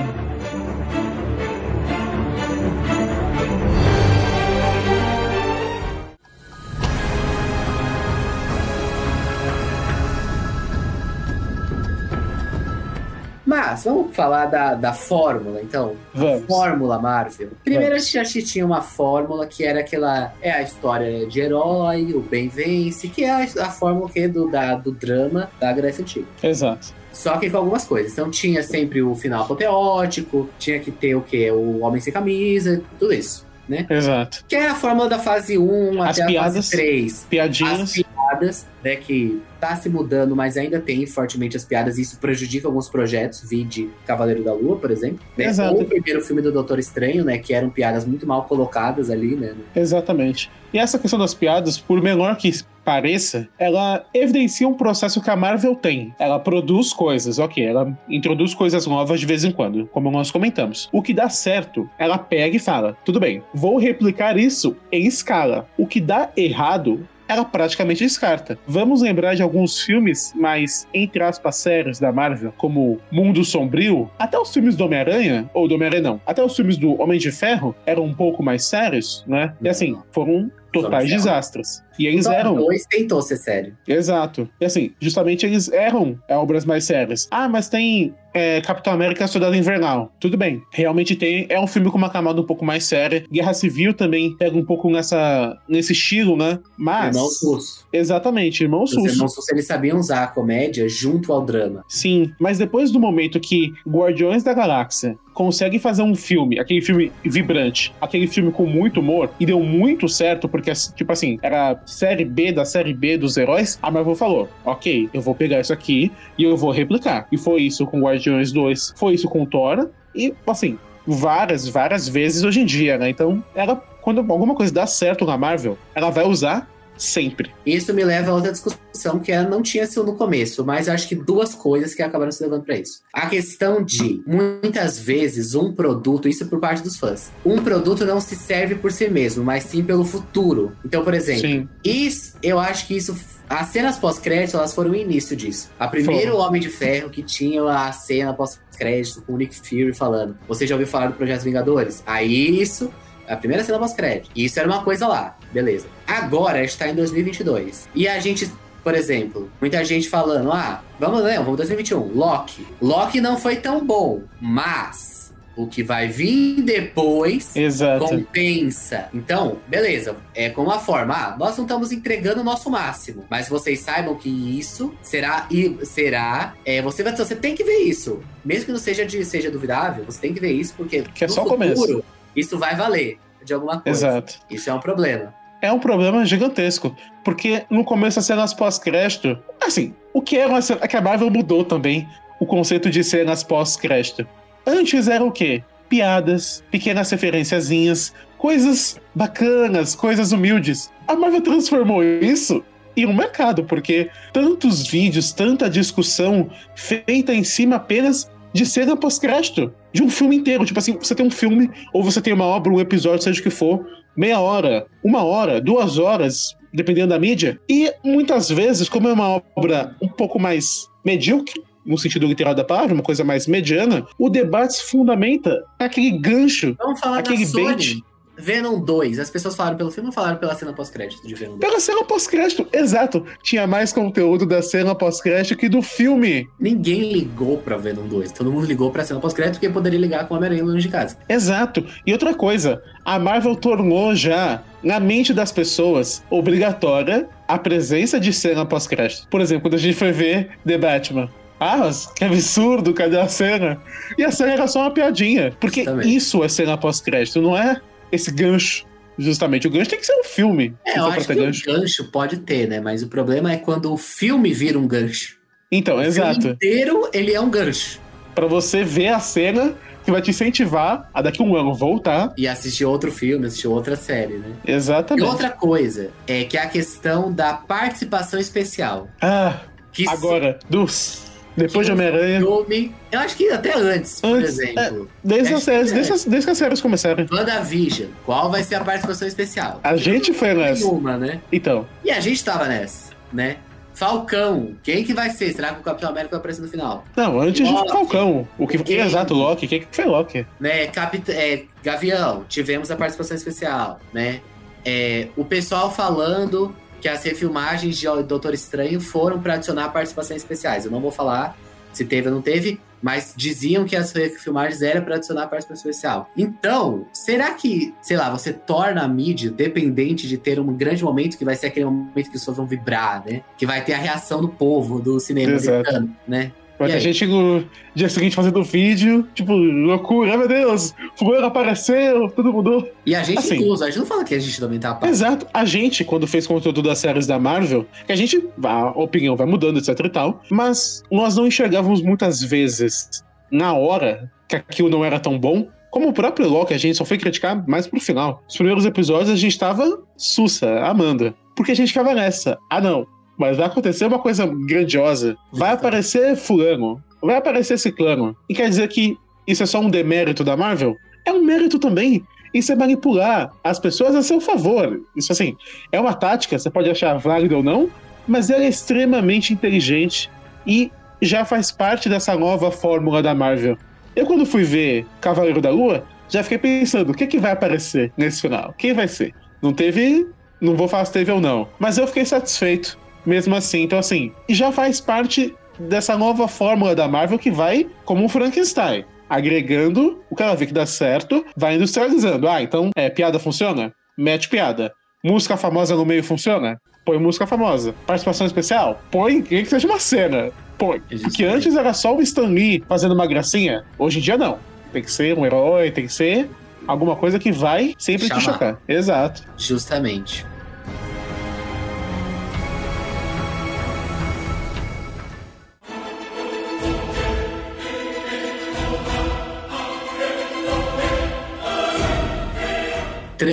[13.72, 15.96] Mas vamos falar da, da fórmula, então.
[16.14, 16.46] Vamos.
[16.46, 17.50] Fórmula Marvel.
[17.64, 18.16] Primeiro Vamos.
[18.16, 20.34] a gente tinha uma fórmula que era aquela.
[20.42, 24.50] É a história de herói, o bem vence, que é a, a fórmula que do,
[24.50, 26.28] da, do drama da Grécia Antiga.
[26.42, 26.94] Exato.
[27.12, 28.12] Só que com algumas coisas.
[28.12, 31.52] Então tinha sempre o final apoteótico, tinha que ter o quê?
[31.52, 33.48] O homem sem camisa, tudo isso.
[33.68, 33.86] Né?
[33.88, 34.44] Exato.
[34.48, 36.56] Que é a fórmula da fase 1 As até a piadas.
[36.56, 37.28] fase 3.
[37.30, 37.82] Piadinhas.
[37.82, 42.18] As piadas, né, que tá se mudando, mas ainda tem fortemente as piadas, e isso
[42.20, 45.20] prejudica alguns projetos, vide Cavaleiro da Lua, por exemplo.
[45.38, 45.46] Né?
[45.46, 45.76] Exato.
[45.76, 49.36] Ou o primeiro filme do Doutor Estranho, né, que eram piadas muito mal colocadas ali,
[49.36, 49.54] né.
[49.76, 50.50] Exatamente.
[50.74, 52.52] E essa questão das piadas, por menor que
[52.86, 56.14] pareça, ela evidencia um processo que a Marvel tem.
[56.18, 60.90] Ela produz coisas, ok, ela introduz coisas novas de vez em quando, como nós comentamos.
[60.92, 65.68] O que dá certo, ela pega e fala: tudo bem, vou replicar isso em escala.
[65.78, 68.58] O que dá errado, ela praticamente descarta.
[68.68, 74.38] Vamos lembrar de alguns filmes mais, entre aspas, sérios da Marvel, como Mundo Sombrio, até
[74.38, 77.76] os filmes do Homem-Aranha, ou do Homem-Aranha não, até os filmes do Homem de Ferro
[77.86, 79.54] eram um pouco mais sérios, né?
[79.62, 81.18] E assim, foram totais Ferro.
[81.18, 81.84] desastres.
[81.98, 82.56] E eles Thor eram.
[82.56, 83.76] 2 tentou ser sério.
[83.88, 84.50] Exato.
[84.60, 87.28] E assim, justamente eles erram é, obras mais sérias.
[87.30, 90.14] Ah, mas tem é, Capitão América Soldado Invernal.
[90.20, 90.62] Tudo bem.
[90.72, 91.46] Realmente tem.
[91.50, 93.26] É um filme com uma camada um pouco mais séria.
[93.32, 96.60] Guerra Civil também pega um pouco nessa, nesse estilo, né?
[96.78, 97.16] Mas.
[97.16, 97.88] Irmãos Russo.
[97.92, 99.14] Exatamente, irmãos Os russos.
[99.14, 101.84] irmãos Russo, eles sabiam usar a comédia junto ao drama.
[101.90, 107.14] Sim, mas depois do momento que Guardiões da Galáxia consegue fazer um filme, aquele filme
[107.24, 112.26] vibrante, aquele filme com muito humor, e deu muito certo, porque, tipo assim, era série
[112.26, 116.12] B da série B dos heróis, a Marvel falou: ok, eu vou pegar isso aqui
[116.38, 117.26] e eu vou replicar.
[117.32, 122.44] E foi isso com Guardiões 2, foi isso com Thor, e, assim, várias, várias vezes
[122.44, 123.10] hoje em dia, né?
[123.10, 126.70] Então, ela, quando alguma coisa dá certo na Marvel, ela vai usar
[127.00, 127.52] sempre.
[127.66, 131.08] Isso me leva a outra discussão que ela não tinha sido no começo, mas acho
[131.08, 133.02] que duas coisas que acabaram se levando para isso.
[133.14, 138.20] A questão de muitas vezes um produto, isso por parte dos fãs, um produto não
[138.20, 140.76] se serve por si mesmo, mas sim pelo futuro.
[140.84, 141.70] Então, por exemplo, Sim.
[141.84, 143.16] isso, eu acho que isso.
[143.50, 145.72] As cenas pós-crédito, elas foram o início disso.
[145.80, 146.46] A primeiro Foram.
[146.46, 150.76] Homem de Ferro que tinha a cena pós-crédito com o Nick Fury falando: Você já
[150.76, 152.04] ouviu falar do Projeto Vingadores?
[152.06, 152.92] Aí isso.
[153.30, 154.32] A primeira cena pós-crédito.
[154.36, 155.38] Isso era uma coisa lá.
[155.54, 155.88] Beleza.
[156.08, 157.88] Agora a gente tá em 2022.
[157.94, 158.52] E a gente.
[158.84, 162.12] Por exemplo, muita gente falando: ah, vamos, né, vamos 2021.
[162.16, 162.66] Loki.
[162.82, 168.06] Loki não foi tão bom, mas O que vai vir depois Exato.
[168.06, 169.10] compensa.
[169.14, 170.16] Então, beleza.
[170.34, 171.14] É como a forma.
[171.14, 173.26] Ah, nós não estamos entregando o nosso máximo.
[173.30, 175.46] Mas vocês saibam que isso será.
[175.52, 176.54] E será.
[176.66, 178.24] É, você, vai, você tem que ver isso.
[178.46, 181.28] Mesmo que não seja, de, seja duvidável, você tem que ver isso, porque Que é
[181.28, 182.04] só o futuro, começo.
[182.36, 184.08] Isso vai valer de alguma coisa.
[184.08, 184.40] Exato.
[184.50, 185.34] Isso é um problema.
[185.62, 186.96] É um problema gigantesco.
[187.24, 189.38] Porque no começo das cenas pós-crédito.
[189.62, 190.80] Assim, o que era uma cena.
[190.84, 192.08] É que a Marvel mudou também
[192.40, 194.28] o conceito de cenas pós-crédito.
[194.66, 195.64] Antes era o quê?
[195.90, 200.92] Piadas, pequenas referenciazinhas, coisas bacanas, coisas humildes.
[201.08, 202.64] A Marvel transformou isso
[202.96, 209.74] em um mercado, porque tantos vídeos, tanta discussão feita em cima apenas de cena pós-crédito.
[209.94, 210.66] De um filme inteiro.
[210.66, 213.44] Tipo assim, você tem um filme, ou você tem uma obra, um episódio, seja o
[213.44, 213.86] que for,
[214.16, 217.60] meia hora, uma hora, duas horas, dependendo da mídia.
[217.70, 222.64] E muitas vezes, como é uma obra um pouco mais medíocre, no sentido literal da
[222.64, 226.76] palavra, uma coisa mais mediana, o debate se fundamenta naquele gancho,
[227.18, 228.04] aquele bait.
[228.40, 229.20] Venom 2.
[229.20, 231.60] As pessoas falaram pelo filme ou falaram pela cena pós-crédito de Venom 2?
[231.60, 233.26] Pela cena pós-crédito, exato.
[233.44, 236.48] Tinha mais conteúdo da cena pós-crédito que do filme.
[236.60, 238.32] Ninguém ligou pra Venom 2.
[238.32, 241.18] Todo mundo ligou pra cena pós-crédito porque poderia ligar com o Homem-Aranha longe de casa.
[241.28, 241.86] Exato.
[242.06, 248.32] E outra coisa, a Marvel tornou já na mente das pessoas obrigatória a presença de
[248.32, 249.28] cena pós-crédito.
[249.30, 251.30] Por exemplo, quando a gente foi ver The Batman.
[251.60, 253.82] Ah, que absurdo, cadê a cena?
[254.18, 255.52] E a cena era só uma piadinha.
[255.60, 258.86] Porque isso é cena pós-crédito, não é esse gancho.
[259.18, 260.74] Justamente, o gancho tem que ser um filme.
[260.86, 261.70] É, se eu acho que gancho.
[261.70, 262.80] o gancho pode ter, né?
[262.80, 265.38] Mas o problema é quando o filme vira um gancho.
[265.72, 266.36] Então, O exato.
[266.42, 268.00] filme inteiro, ele é um gancho.
[268.34, 272.34] Pra você ver a cena que vai te incentivar a daqui a um ano voltar.
[272.38, 274.54] E assistir outro filme, assistir outra série, né?
[274.66, 275.28] E Exatamente.
[275.28, 279.10] outra coisa, é que é a questão da participação especial.
[279.22, 279.60] Ah,
[279.92, 281.24] Que agora, dos.
[281.56, 282.40] Depois de Homem-Aranha.
[282.40, 285.10] filme, eu acho que até antes, por Antes, exemplo.
[285.24, 286.16] Desde, as séries, desde, é.
[286.16, 287.26] as, desde que as séries começaram.
[287.32, 289.80] WandaVision, qual vai ser a participação especial?
[289.84, 290.86] A gente foi nessa.
[290.86, 291.42] Nenhuma, né?
[291.52, 293.58] Então, E a gente tava nessa, né?
[294.00, 295.52] Falcão, quem que vai ser?
[295.52, 297.04] Será que o Capitão América vai aparecer no final?
[297.18, 297.92] não, antes de Loki.
[297.92, 298.48] Falcão.
[298.58, 299.00] O que Quem?
[299.00, 299.68] Exato, Loki.
[299.68, 300.46] Quem que foi Loki?
[300.58, 304.40] Né, Capit é, Gavião, tivemos a participação especial, né?
[304.86, 310.86] É, o pessoal falando que as refilmagens de Doutor Estranho foram para adicionar participações especiais.
[310.86, 311.58] Eu não vou falar
[311.94, 316.30] se teve ou não teve, mas diziam que as refilmagens eram para adicionar participação especial.
[316.36, 321.38] Então, será que, sei lá, você torna a mídia dependente de ter um grande momento
[321.38, 323.42] que vai ser aquele momento que as pessoas vão vibrar, né?
[323.58, 325.78] Que vai ter a reação do povo do cinema Exato.
[325.78, 326.52] americano, né?
[326.86, 327.00] E ter aí?
[327.00, 327.64] gente no
[327.94, 332.90] dia seguinte fazendo vídeo, tipo, loucura, meu Deus, fulano apareceu, tudo mudou.
[333.06, 333.56] E a gente Assim.
[333.56, 335.46] incluso, a gente não fala que a gente também tá Exato.
[335.54, 339.46] A gente, quando fez conteúdo das séries da Marvel, que a gente, a opinião vai
[339.46, 345.04] mudando, etc e tal, mas nós não enxergávamos muitas vezes, na hora, que aquilo não
[345.04, 345.68] era tão bom.
[345.92, 348.44] Como o próprio Loki, a gente só foi criticar mais pro final.
[348.48, 351.34] Os primeiros episódios a gente tava sussa, amando.
[351.56, 352.58] Porque a gente ficava nessa.
[352.70, 353.08] Ah, não.
[353.40, 355.38] Mas vai acontecer uma coisa grandiosa.
[355.52, 357.02] Vai aparecer fulano.
[357.22, 358.36] Vai aparecer ciclano.
[358.50, 360.98] E quer dizer que isso é só um demérito da Marvel?
[361.26, 362.24] É um mérito também.
[362.54, 365.02] Isso é manipular as pessoas a seu favor.
[365.16, 365.56] Isso, assim,
[365.92, 367.90] é uma tática, você pode achar válida ou não,
[368.28, 370.30] mas ela é extremamente inteligente
[370.68, 373.78] e já faz parte dessa nova fórmula da Marvel.
[374.16, 378.12] Eu, quando fui ver Cavaleiro da Lua, já fiquei pensando: o que, que vai aparecer
[378.18, 378.74] nesse final?
[378.78, 379.34] Quem vai ser?
[379.62, 380.28] Não teve.
[380.62, 381.70] Não vou falar se teve ou não.
[381.80, 383.84] Mas eu fiquei satisfeito, mesmo assim.
[383.84, 389.06] Então, assim, já faz parte dessa nova fórmula da Marvel que vai como um Frankenstein.
[389.30, 392.48] Agregando o que ela vê que dá certo, vai industrializando.
[392.48, 393.94] Ah, então, é, piada funciona?
[394.18, 394.92] Mete piada.
[395.24, 396.80] Música famosa no meio funciona?
[397.06, 397.94] Põe música famosa.
[398.06, 399.02] Participação especial?
[399.12, 400.52] Põe, quem que seja uma cena.
[400.78, 401.00] Põe.
[401.00, 401.46] Porque Justamente.
[401.46, 403.84] antes era só o Stan Lee fazendo uma gracinha.
[403.98, 404.58] Hoje em dia não.
[404.92, 406.50] Tem que ser um herói, tem que ser
[406.88, 408.42] alguma coisa que vai sempre te Chamar.
[408.42, 408.82] chocar.
[408.88, 409.44] Exato.
[409.58, 410.46] Justamente.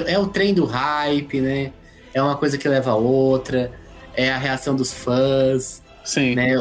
[0.06, 1.72] É o trem do hype, né?
[2.12, 3.72] É uma coisa que leva a outra.
[4.14, 6.34] É a reação dos fãs, Sim.
[6.34, 6.54] né?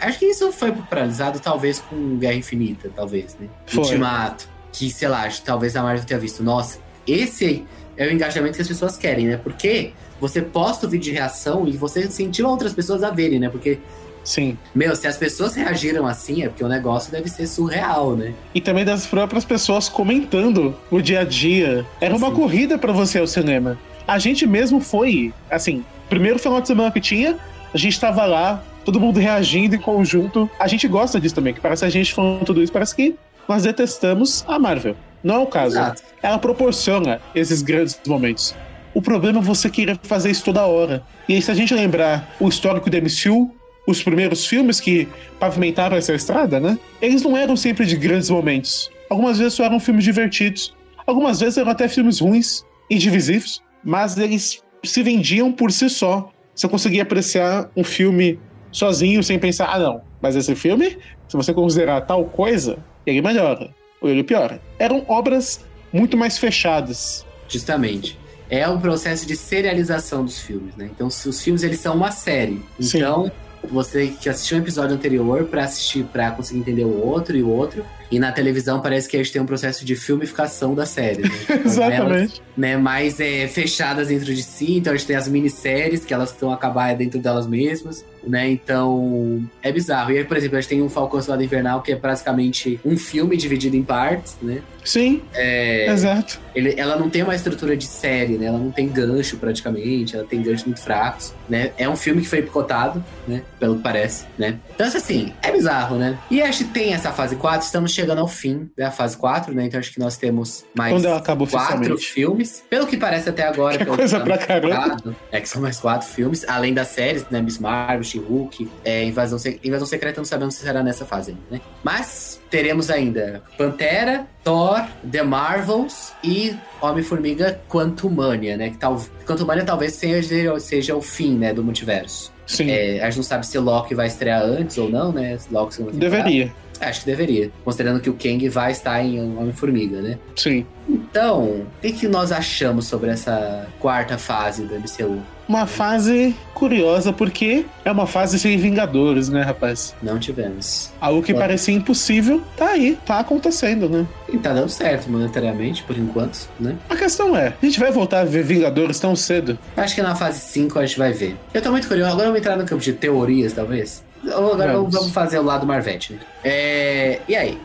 [0.00, 3.48] Acho que isso foi popularizado talvez com Guerra Infinita, talvez, né?
[3.66, 3.84] Foi.
[3.84, 4.48] Ultimato.
[4.72, 6.42] Que, sei lá, talvez a Marvel tenha visto.
[6.42, 9.36] Nossa, esse é o engajamento que as pessoas querem, né?
[9.36, 13.48] Porque você posta o vídeo de reação e você incentiva outras pessoas a verem, né?
[13.50, 13.78] Porque,
[14.22, 14.56] Sim.
[14.74, 18.34] meu, se as pessoas reagiram assim, é porque o negócio deve ser surreal, né?
[18.54, 21.86] E também das próprias pessoas comentando o dia a dia.
[22.00, 22.34] Era uma Sim.
[22.34, 23.78] corrida pra você ao cinema.
[24.06, 27.38] A gente mesmo foi, assim, primeiro final de semana que tinha,
[27.72, 30.50] a gente tava lá, todo mundo reagindo em conjunto.
[30.58, 33.16] A gente gosta disso também, que parece a gente falando tudo isso, parece que
[33.48, 34.96] nós detestamos a Marvel.
[35.22, 35.76] Não é o caso.
[35.76, 36.02] Exato.
[36.22, 38.54] Ela proporciona esses grandes momentos.
[38.92, 41.02] O problema é você querer fazer isso toda hora.
[41.28, 43.54] E aí, se a gente lembrar o histórico do MCU,
[43.90, 46.78] os primeiros filmes que pavimentaram essa estrada, né?
[47.00, 48.90] Eles não eram sempre de grandes momentos.
[49.08, 50.74] Algumas vezes só eram filmes divertidos.
[51.06, 53.62] Algumas vezes eram até filmes ruins e divisivos.
[53.82, 56.30] Mas eles se vendiam por si só.
[56.54, 58.38] Você conseguia apreciar um filme
[58.70, 60.98] sozinho, sem pensar, ah, não, mas esse filme,
[61.28, 64.60] se você considerar tal coisa, ele melhora, ou ele piora.
[64.78, 67.26] Eram obras muito mais fechadas.
[67.48, 68.18] Justamente.
[68.48, 70.90] É o processo de serialização dos filmes, né?
[70.92, 72.60] Então, os filmes eles são uma série.
[72.80, 73.30] Sim.
[73.68, 77.48] Você que assistiu um episódio anterior pra assistir, para conseguir entender o outro e o
[77.48, 77.84] outro.
[78.10, 81.22] E na televisão parece que a gente tem um processo de filmificação da série.
[81.22, 81.30] Né?
[81.70, 82.42] Então, elas, Exatamente.
[82.56, 84.76] né, mais é, fechadas dentro de si.
[84.78, 88.48] Então a gente tem as minisséries que elas estão acabar dentro delas mesmas, né?
[88.50, 90.10] Então é bizarro.
[90.12, 92.96] E aí, por exemplo, a gente tem um Falcão Soldado Invernal que é praticamente um
[92.96, 94.60] filme dividido em partes, né?
[94.84, 96.40] Sim, É, exato.
[96.54, 98.46] ele- ela não tem uma estrutura de série, né?
[98.46, 101.70] Ela não tem gancho praticamente, ela tem ganchos muito fracos, né?
[101.76, 103.42] É um filme que foi picotado, né?
[103.58, 104.58] Pelo que parece, né?
[104.74, 106.18] Então, assim, é bizarro, né?
[106.30, 109.64] E acho que tem essa fase 4, estamos chegando ao fim da fase 4, né?
[109.66, 112.62] Então acho que nós temos mais Quando ela quatro filmes.
[112.68, 115.16] Pelo que parece até agora, Que coisa tá pra caramba.
[115.30, 117.40] É que são mais quatro filmes, além das séries, né?
[117.40, 121.42] Miss Marvel, She-Hulk, é, Invasão, Se- Invasão Secreta, não sabemos se será nessa fase ainda,
[121.50, 121.60] né?
[121.82, 128.70] Mas teremos ainda Pantera, Thor, The Marvels e Homem-Formiga Quantumania, né?
[128.70, 129.00] Que tal...
[129.26, 132.32] Quantumania talvez seja, seja o fim, né, do multiverso.
[132.46, 135.38] Sim, É, a gente não sabe se Loki vai estrear antes ou não, né?
[135.52, 136.52] Loki deveria.
[136.80, 137.50] Acho que deveria.
[137.64, 140.18] Considerando que o Kang vai estar em Homem-Formiga, né?
[140.34, 140.64] Sim.
[140.88, 145.20] Então, o que, que nós achamos sobre essa quarta fase do MCU?
[145.48, 149.94] Uma fase curiosa, porque é uma fase sem Vingadores, né, rapaz?
[150.00, 150.92] Não tivemos.
[151.00, 151.40] Algo que Bom.
[151.40, 154.06] parecia impossível, tá aí, tá acontecendo, né?
[154.32, 156.76] E tá dando certo monetariamente, por enquanto, né?
[156.88, 159.58] A questão é, a gente vai voltar a ver Vingadores tão cedo?
[159.76, 161.36] Acho que na fase 5 a gente vai ver.
[161.52, 162.12] Eu tô muito curioso.
[162.12, 164.04] Agora vamos entrar no campo de teorias, talvez.
[164.24, 164.94] Agora Vamos.
[164.94, 166.20] vamos fazer o lado Marvete, né?
[166.44, 167.20] É...
[167.28, 167.58] E aí?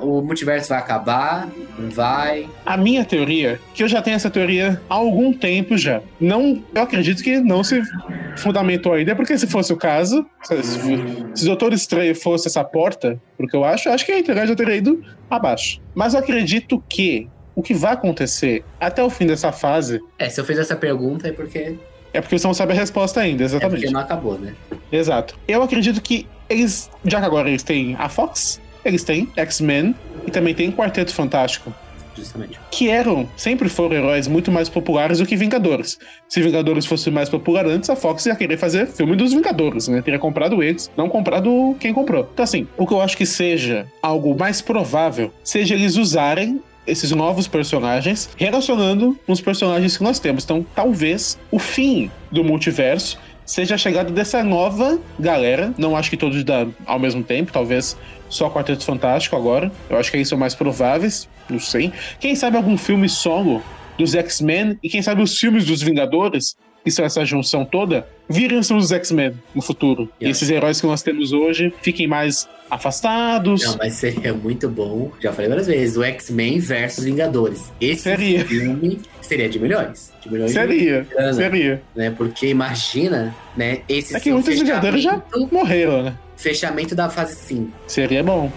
[0.00, 1.48] O multiverso vai acabar?
[1.76, 2.48] Não vai?
[2.64, 6.00] A minha teoria, que eu já tenho essa teoria há algum tempo já.
[6.20, 7.82] Não, eu acredito que não se
[8.36, 10.62] fundamentou ainda, porque se fosse o caso, se,
[11.34, 14.76] se, Doutor Estranho fosse essa porta, porque eu acho, acho que a internet já teria
[14.76, 15.80] ido abaixo.
[15.92, 20.40] Mas eu acredito que o que vai acontecer até o fim dessa fase É, se
[20.40, 21.76] eu fiz essa pergunta é porque,
[22.18, 23.80] é porque você não sabe a resposta ainda, é exatamente.
[23.80, 24.54] porque não acabou, né?
[24.90, 25.36] Exato.
[25.46, 29.94] Eu acredito que eles, já que agora eles têm a Fox, eles têm X-Men
[30.26, 31.72] e também tem Quarteto Fantástico.
[32.18, 32.58] Justamente.
[32.70, 36.00] que eram, sempre foram heróis muito mais populares do que Vingadores.
[36.28, 40.02] Se Vingadores fosse mais popular antes, a Fox ia querer fazer filme dos Vingadores, né?
[40.02, 42.28] Teria comprado eles, não comprado quem comprou.
[42.32, 47.10] Então, assim, o que eu acho que seja algo mais provável, seja eles usarem esses
[47.12, 50.44] novos personagens relacionando os personagens que nós temos.
[50.44, 55.72] Então, talvez o fim do multiverso seja a chegada dessa nova galera.
[55.78, 57.96] Não acho que todos da, ao mesmo tempo, talvez
[58.28, 59.70] só Quarteto Fantástico agora.
[59.88, 61.92] Eu acho que eles são mais prováveis, não sei.
[62.20, 63.62] Quem sabe algum filme solo
[63.98, 66.56] dos X-Men e quem sabe os filmes dos Vingadores,
[66.90, 70.08] são essa junção toda, virem os X-Men no futuro.
[70.20, 73.64] E esses heróis que nós temos hoje fiquem mais afastados.
[73.64, 75.10] Não, mas seria muito bom.
[75.20, 75.96] Já falei várias vezes.
[75.96, 77.72] O X-Men versus Vingadores.
[77.80, 78.44] Esse Seria.
[78.44, 80.12] filme seria de milhões.
[80.22, 81.82] De milhões de Seria, seria.
[81.94, 82.10] né?
[82.10, 83.80] Porque imagina, né?
[83.88, 86.14] Esse É que muitos Vingadores já morreram, né?
[86.36, 87.72] Fechamento da fase 5.
[87.86, 88.50] Seria bom.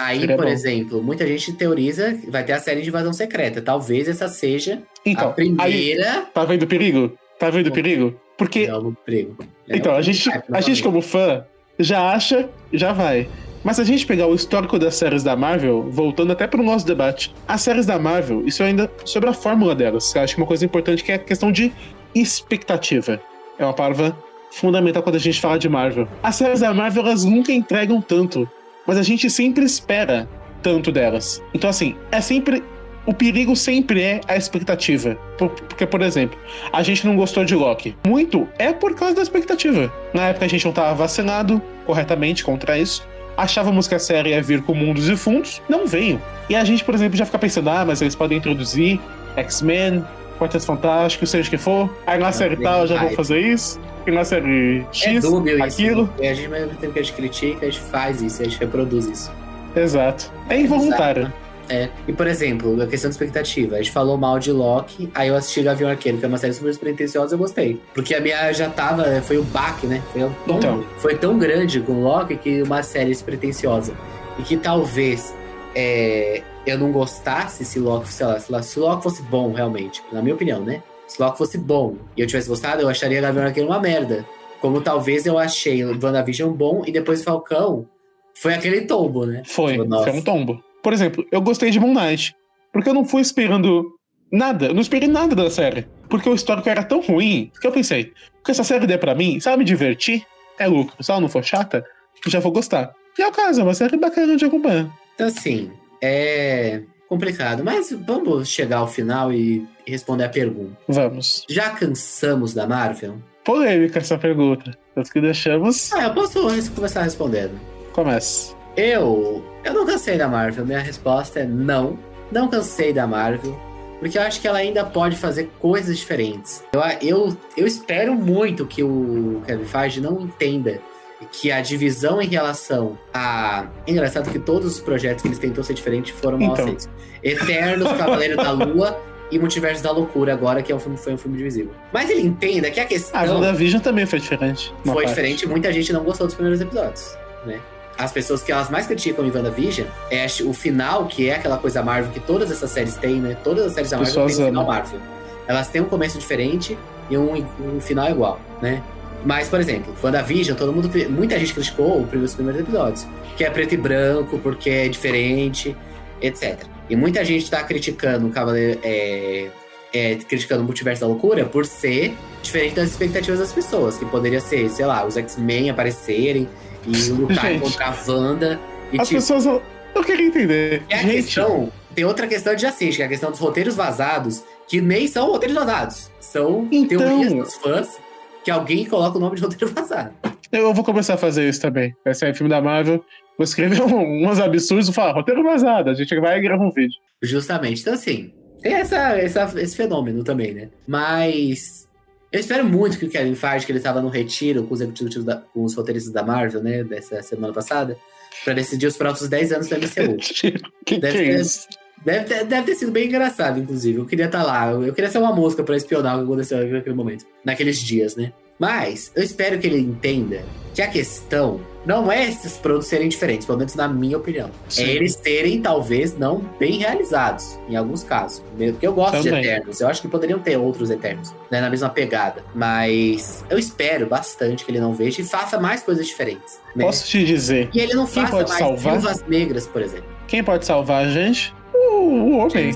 [0.00, 0.50] Aí, Seria por bom.
[0.50, 3.60] exemplo, muita gente teoriza que vai ter a série de invasão secreta.
[3.60, 6.22] Talvez essa seja Então, a primeira.
[6.32, 7.12] tá vendo o perigo?
[7.38, 8.14] Tá vendo o perigo?
[8.36, 9.36] Porque Não, no emprego.
[9.68, 11.44] É Então, um a gente, hype, a gente como fã,
[11.78, 13.28] já acha, já vai.
[13.62, 16.86] Mas se a gente pegar o histórico das séries da Marvel, voltando até pro nosso
[16.86, 20.14] debate, as séries da Marvel, isso ainda sobre a fórmula delas.
[20.14, 21.70] Eu acho que uma coisa importante que é a questão de
[22.14, 23.20] expectativa.
[23.58, 24.16] É uma palavra
[24.50, 26.08] fundamental quando a gente fala de Marvel.
[26.22, 28.48] As séries da Marvel, elas nunca entregam tanto,
[28.90, 30.28] mas a gente sempre espera
[30.62, 31.40] tanto delas.
[31.54, 32.60] Então, assim, é sempre.
[33.06, 35.14] O perigo sempre é a expectativa.
[35.38, 36.36] Por- Porque, por exemplo,
[36.72, 37.96] a gente não gostou de Loki.
[38.04, 39.92] Muito é por causa da expectativa.
[40.12, 43.06] Na época a gente não estava vacinado corretamente contra isso.
[43.36, 46.20] Achávamos que a série ia vir com mundos e fundos, não veio.
[46.48, 48.98] E a gente, por exemplo, já fica pensando, ah, mas eles podem introduzir
[49.36, 50.04] X-Men,
[50.40, 51.94] Quarteto Fantástico, seja o que for.
[52.06, 53.14] Aí na série tal já hype.
[53.14, 53.78] fazer isso.
[54.06, 55.62] E na série É X, dúbio isso.
[55.64, 56.02] aquilo.
[56.04, 56.10] né?
[56.20, 58.44] E a gente, ao mesmo tempo que a gente critica, a gente faz isso, a
[58.46, 59.30] gente reproduz isso.
[59.76, 60.32] Exato.
[60.48, 61.32] É involuntário.
[61.68, 61.88] É.
[62.08, 63.76] E, por exemplo, a questão da expectativa.
[63.76, 66.52] A gente falou mal de Loki, aí eu assisti Gavião Arqueiro, que é uma série
[66.52, 67.80] super despretensiosa, eu gostei.
[67.94, 70.02] Porque a minha já tava, foi o baque, né?
[70.12, 70.84] Foi, o tom, Então.
[70.98, 73.92] foi tão grande com Loki que uma série despretensiosa.
[74.38, 75.32] E que talvez
[75.76, 80.02] é, eu não gostasse se Loki, sei lá, se Loki fosse bom, realmente.
[80.12, 80.82] Na minha opinião, né?
[81.06, 84.24] Se Loki fosse bom e eu tivesse gostado, eu acharia Gavião Arqueiro uma merda.
[84.60, 87.86] Como talvez eu achei o WandaVision bom e depois Falcão
[88.34, 89.42] foi aquele tombo, né?
[89.46, 90.62] Foi, Tipo, foi um tombo.
[90.82, 92.34] Por exemplo, eu gostei de Moon Knight.
[92.72, 93.84] Porque eu não fui esperando
[94.30, 94.66] nada.
[94.66, 95.86] Eu não esperei nada da série.
[96.08, 99.14] Porque o histórico era tão ruim que eu pensei, o que essa série der pra
[99.14, 100.24] mim, se ela me divertir,
[100.58, 100.94] é lucro.
[101.02, 101.84] Se ela não for chata,
[102.26, 102.92] já vou gostar.
[103.18, 104.88] E é o caso, é uma série bacana de acompanhar.
[105.14, 105.70] Então, assim,
[106.02, 107.64] é complicado.
[107.64, 110.76] Mas vamos chegar ao final e responder a pergunta.
[110.88, 111.44] Vamos.
[111.48, 113.16] Já cansamos da Marvel?
[113.44, 114.76] Polêmica essa pergunta.
[114.94, 115.92] Tanto que deixamos.
[115.92, 116.40] Ah, eu posso
[116.74, 117.58] começar respondendo.
[117.92, 118.54] Começa.
[118.76, 119.44] Eu.
[119.64, 120.64] Eu não cansei da Marvel.
[120.64, 121.98] Minha resposta é não.
[122.30, 123.58] Não cansei da Marvel.
[123.98, 126.64] Porque eu acho que ela ainda pode fazer coisas diferentes.
[126.72, 130.80] Eu, eu, eu espero muito que o Kevin Feige não entenda
[131.26, 133.66] que a divisão em relação a.
[133.86, 136.64] Engraçado que todos os projetos que eles tentou ser diferentes foram mal Então.
[136.64, 136.88] aceitos.
[137.22, 138.98] Eternos, Cavaleiro da Lua
[139.30, 141.72] e Multiverso da Loucura, agora que é um filme, foi um filme divisível.
[141.92, 144.72] Mas ele entenda que a questão A WandaVision também foi diferente.
[144.84, 145.08] foi parte.
[145.08, 147.60] diferente muita gente não gostou dos primeiros episódios, né?
[147.98, 151.82] As pessoas que elas mais criticam em WandaVision é o final, que é aquela coisa
[151.82, 153.36] Marvel que todas essas séries têm, né?
[153.44, 154.64] Todas as séries da Marvel têm um final.
[154.66, 155.00] Marvel.
[155.46, 156.78] Elas têm um começo diferente
[157.10, 158.82] e um, um final igual, né?
[159.24, 163.06] Mas, por exemplo, WandaVision, todo mundo, muita gente criticou os primeiros episódios,
[163.36, 165.76] que é preto e branco, porque é diferente,
[166.22, 166.58] etc.
[166.88, 169.48] E muita gente tá criticando o Cavaleiro, é,
[169.92, 174.40] é, criticando o Multiverso da Loucura por ser diferente das expectativas das pessoas, que poderia
[174.40, 176.48] ser, sei lá, os X-Men aparecerem
[176.86, 177.60] e lutar Gente.
[177.60, 178.58] contra a Wanda.
[178.92, 179.44] E As tipo, pessoas.
[179.44, 179.60] não-
[179.94, 180.82] Eu queria entender.
[180.88, 181.70] é a Gente, questão.
[181.94, 185.26] Tem outra questão de assiste, que é a questão dos roteiros vazados, que nem são
[185.30, 186.10] roteiros vazados.
[186.20, 186.98] São Então.
[186.98, 187.98] teorias dos fãs
[188.44, 190.14] que alguém coloca o nome de roteiro vazado.
[190.52, 191.94] eu vou começar a fazer isso também.
[192.04, 193.04] Vai sair filme da Marvel.
[193.38, 195.90] Vou escrever um, uns absurdos e falar, roteiro vazado.
[195.90, 196.96] A gente vai e grava um vídeo.
[197.22, 197.80] Justamente.
[197.80, 200.68] Então, assim, tem essa, essa- esse fenômeno também, né?
[200.86, 201.88] Mas.
[202.32, 205.24] Eu espero muito que o Kevin Feige, que ele tava no retiro com os executivos
[205.24, 206.84] da- com os roteiristas da Marvel, né?
[206.84, 207.96] Dessa semana passada,
[208.44, 210.16] pra decidir os próximos 10 anos da MCU.
[210.16, 210.52] que
[210.86, 211.66] que Deve é ter- isso?
[212.04, 213.98] Deve ter, deve ter sido bem engraçado, inclusive.
[213.98, 214.70] Eu queria estar lá.
[214.70, 217.26] Eu queria ser uma mosca pra espionar o que aconteceu naquele momento.
[217.44, 218.32] Naqueles dias, né?
[218.58, 220.42] Mas eu espero que ele entenda
[220.74, 224.50] que a questão não é esses produtos serem diferentes, pelo menos na minha opinião.
[224.68, 224.84] Sim.
[224.84, 228.42] É eles serem, talvez, não bem realizados, em alguns casos.
[228.58, 229.44] Mesmo Porque eu gosto de Também.
[229.46, 229.80] Eternos.
[229.80, 231.58] Eu acho que poderiam ter outros Eternos, né?
[231.62, 232.44] Na mesma pegada.
[232.54, 236.60] Mas eu espero bastante que ele não veja e faça mais coisas diferentes.
[236.76, 236.84] Né?
[236.84, 239.28] Posso te dizer, E ele não Quem faça pode mais salvar?
[239.28, 240.04] negras, por exemplo.
[240.28, 241.54] quem pode salvar a gente?
[241.90, 242.74] O, homem.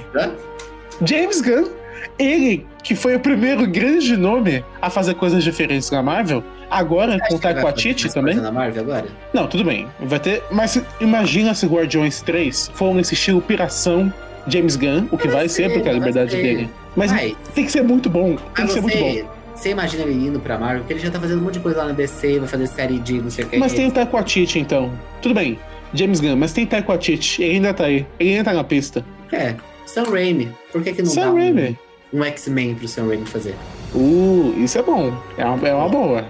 [1.05, 1.69] James Gunn.
[2.19, 7.39] Ele, que foi o primeiro grande nome a fazer coisas diferentes na Marvel, agora com
[7.39, 8.37] Taika fazer Waititi mais também.
[8.37, 9.07] Na Marvel agora?
[9.33, 9.89] Não, tudo bem.
[10.01, 10.43] Vai ter.
[10.51, 14.13] Mas imagina se Guardiões 3 for nesse estilo piração
[14.47, 16.71] James Gunn, o que vai, Vai ser, ser, porque é a liberdade dele.
[16.95, 17.37] Mas Vai.
[17.55, 18.37] tem que ser muito bom.
[18.55, 19.29] Tem que ser muito bom.
[19.55, 21.79] você, imagina ele indo pra Marvel, porque ele já tá fazendo um monte de coisa
[21.79, 23.57] lá na DC, vai fazer série de não sei o que.
[23.57, 24.93] Mas tem o Taika Waititi, então.
[25.23, 25.59] Tudo bem.
[25.95, 27.43] James Gunn, mas tem Taika Waititi.
[27.43, 28.07] Ele ainda tá aí.
[28.19, 29.05] Ele ainda tá na pista.
[29.33, 29.55] É,
[29.87, 30.51] Sam Raimi.
[30.73, 31.79] Por que, que não dá Sam um, Raimi.
[32.13, 33.55] um X-Men pro Sam Raimi fazer?
[33.95, 35.13] Uh, isso é bom.
[35.37, 36.25] É uma, é uma boa.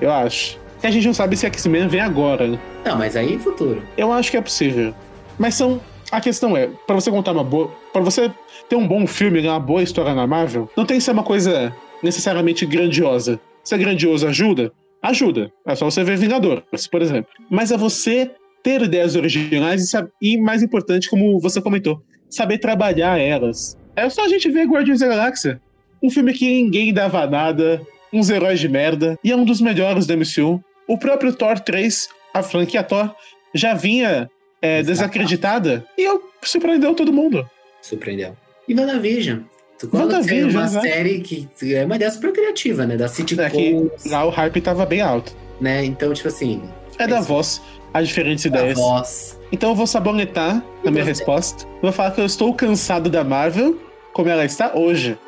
[0.00, 0.58] Eu acho.
[0.82, 2.46] E a gente não sabe se X-Men vem agora.
[2.46, 2.58] né?
[2.84, 3.82] Não, mas aí é futuro.
[3.96, 4.94] Eu acho que é possível.
[5.38, 5.80] Mas são.
[6.10, 7.70] A questão é, pra você contar uma boa.
[7.92, 8.30] Pra você
[8.68, 11.74] ter um bom filme, uma boa história na Marvel, não tem que ser uma coisa
[12.02, 13.38] necessariamente grandiosa.
[13.62, 15.52] Se é grandioso ajuda, ajuda.
[15.66, 17.30] É só você ver Vingadores, por exemplo.
[17.50, 18.30] Mas é você
[18.62, 23.76] ter ideias originais e, e mais importante, como você comentou, saber trabalhar elas.
[23.96, 25.60] É só a gente ver Guardiões da Galáxia.
[26.02, 27.80] Um filme que ninguém dava nada,
[28.12, 30.62] uns heróis de merda, e é um dos melhores da MCU.
[30.86, 33.14] O próprio Thor 3, a franquia Thor,
[33.54, 34.30] já vinha
[34.62, 37.48] é, desacreditada e eu surpreendeu todo mundo.
[37.82, 38.36] Surpreendeu.
[38.68, 39.40] E WandaVision.
[39.78, 40.86] Tu WandaVision, uma exato.
[40.86, 42.96] série que é uma ideia super criativa, né?
[42.96, 45.34] Da É sitcoms, que lá o hype tava bem alto.
[45.60, 45.84] né?
[45.84, 46.62] Então, tipo assim,
[46.98, 47.28] É da Isso.
[47.28, 47.62] voz,
[47.98, 48.78] as diferentes a ideias.
[48.78, 49.38] voz.
[49.50, 51.66] Então eu vou sabonetar na minha resposta.
[51.82, 53.76] Vou falar que eu estou cansado da Marvel
[54.12, 55.18] como ela está hoje.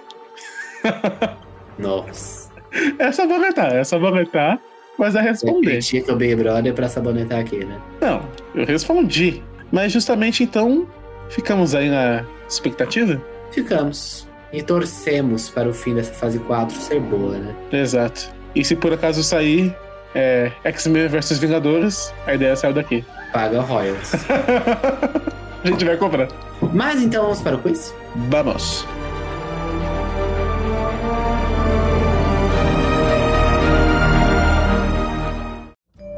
[1.78, 2.50] Nossa.
[2.98, 4.60] É sabonetar, é sabonetar,
[4.98, 5.70] mas é responder.
[5.70, 7.80] critica o Big Brother pra sabonetar aqui, né?
[8.00, 8.22] Não,
[8.54, 9.42] eu respondi.
[9.72, 10.86] Mas justamente então,
[11.28, 13.20] ficamos aí na expectativa?
[13.50, 14.28] Ficamos.
[14.52, 17.54] E torcemos para o fim dessa fase 4 ser boa, né?
[17.72, 18.30] Exato.
[18.54, 19.74] E se por acaso sair
[20.14, 23.04] é, X-Men vs Vingadores, a ideia saiu daqui.
[23.32, 24.12] Paga royalties.
[25.62, 26.28] A gente vai cobrar.
[26.72, 27.94] Mas então vamos para o quiz?
[28.30, 28.86] Vamos.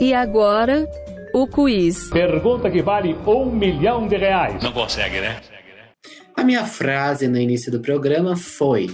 [0.00, 0.88] E agora,
[1.34, 2.08] o quiz.
[2.10, 4.62] Pergunta que vale um milhão de reais.
[4.62, 5.40] Não consegue, né?
[6.36, 8.88] A minha frase no início do programa foi: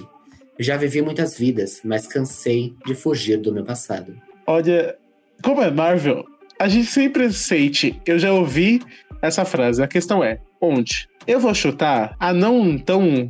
[0.59, 4.15] Já vivi muitas vidas, mas cansei de fugir do meu passado.
[4.49, 4.97] Olha,
[5.45, 6.25] como é Marvel,
[6.59, 8.01] a gente sempre sente.
[8.07, 8.81] Eu já ouvi
[9.21, 9.83] essa frase.
[9.83, 11.07] A questão é: onde?
[11.27, 13.29] Eu vou chutar a não tão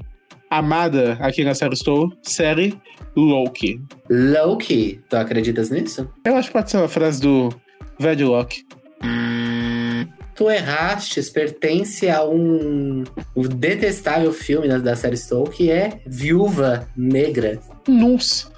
[0.48, 2.78] amada aqui na série Estou, série
[3.16, 3.82] Loki.
[4.08, 6.08] Loki, tu acreditas nisso?
[6.24, 7.52] Eu acho que pode ser uma frase do
[7.98, 8.64] velho Loki.
[10.36, 13.02] Tu errastes, pertence a um,
[13.34, 17.58] um detestável filme da, da série Soul que é Viúva Negra.
[17.88, 18.56] Nossa.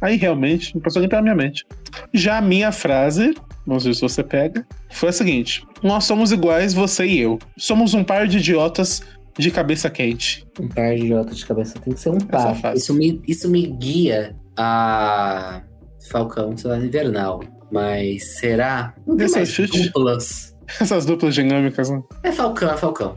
[0.00, 1.66] Aí realmente não passou nem pela minha mente.
[2.14, 3.34] Já a minha frase,
[3.66, 7.38] não sei se você pega, foi a seguinte: Nós somos iguais, você e eu.
[7.56, 9.02] Somos um par de idiotas
[9.38, 10.46] de cabeça quente.
[10.60, 12.54] Um par de idiotas de cabeça tem que ser um par.
[12.56, 12.78] fase.
[12.78, 15.62] Isso me, isso me guia a
[16.10, 17.40] Falcão Soldado Invernal.
[17.70, 18.94] Mas será?
[19.06, 19.90] Não tem é mais chute?
[19.90, 20.56] duplas.
[20.80, 22.02] Essas duplas dinâmicas, né?
[22.22, 23.16] É Falcão, é Falcão.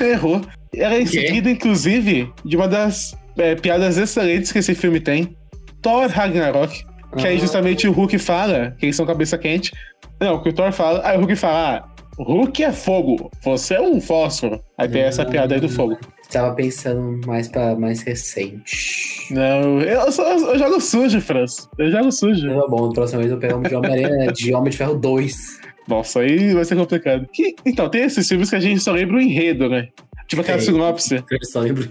[0.00, 0.40] Errou.
[0.74, 5.36] Ela é em seguida, inclusive, de uma das é, piadas excelentes que esse filme tem.
[5.82, 6.84] Thor Ragnarok.
[7.16, 7.40] Que aí Ah.
[7.40, 9.72] justamente o Hulk fala que eles são cabeça quente.
[10.20, 11.00] Não, que o Thor fala.
[11.04, 14.60] Aí o Hulk fala: ah, Hulk é fogo, você é um fósforo.
[14.78, 15.96] Aí tem essa piada aí do fogo.
[16.30, 19.26] Tava pensando mais para mais recente.
[19.32, 21.68] Não, eu, só- eu jogo sujo, Franz.
[21.78, 22.48] Eu jogo sujo.
[22.48, 25.60] Tá bom, próxima vez eu pego um de Homem-Aranha de Homem de Ferro 2.
[25.88, 27.26] Nossa, aí vai ser complicado.
[27.32, 29.88] Que- então, tem esses filmes que a gente só lembra o enredo, né?
[30.30, 31.16] Tipo aquela sinopse.
[31.28, 31.88] Eu só lembro.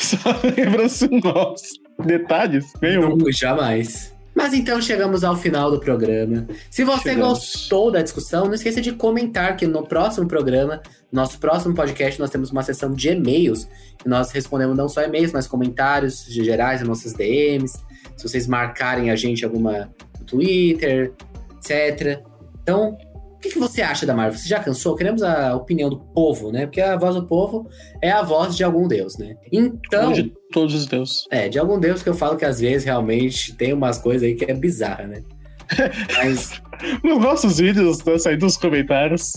[0.00, 1.68] Só lembra a sinopse.
[2.02, 2.64] Detalhes?
[2.80, 3.14] Nenhum.
[3.14, 4.10] Não, jamais.
[4.34, 6.46] Mas então chegamos ao final do programa.
[6.70, 7.40] Se você Chegamos.
[7.40, 10.80] gostou da discussão, não esqueça de comentar que no próximo programa,
[11.12, 13.68] nosso próximo podcast, nós temos uma sessão de e-mails.
[14.06, 17.78] Nós respondemos não só e-mails, mas comentários gerais nossas DMs.
[18.16, 21.12] Se vocês marcarem a gente alguma no Twitter,
[21.58, 22.22] etc.
[22.62, 22.96] Então,
[23.42, 24.38] o que, que você acha da Marvel?
[24.38, 24.94] Você já cansou?
[24.94, 26.64] Queremos a opinião do povo, né?
[26.64, 27.68] Porque a voz do povo
[28.00, 29.34] é a voz de algum deus, né?
[29.50, 30.12] Então.
[30.12, 31.24] De todos os deuses.
[31.28, 34.36] É, de algum deus que eu falo que às vezes realmente tem umas coisas aí
[34.36, 35.24] que é bizarra, né?
[36.18, 36.62] Mas,
[37.02, 39.32] Nos nossos vídeos, tá saindo os comentários.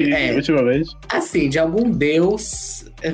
[0.00, 0.32] E, É.
[0.36, 0.90] ultimamente.
[1.08, 3.12] assim, de algum deus, é,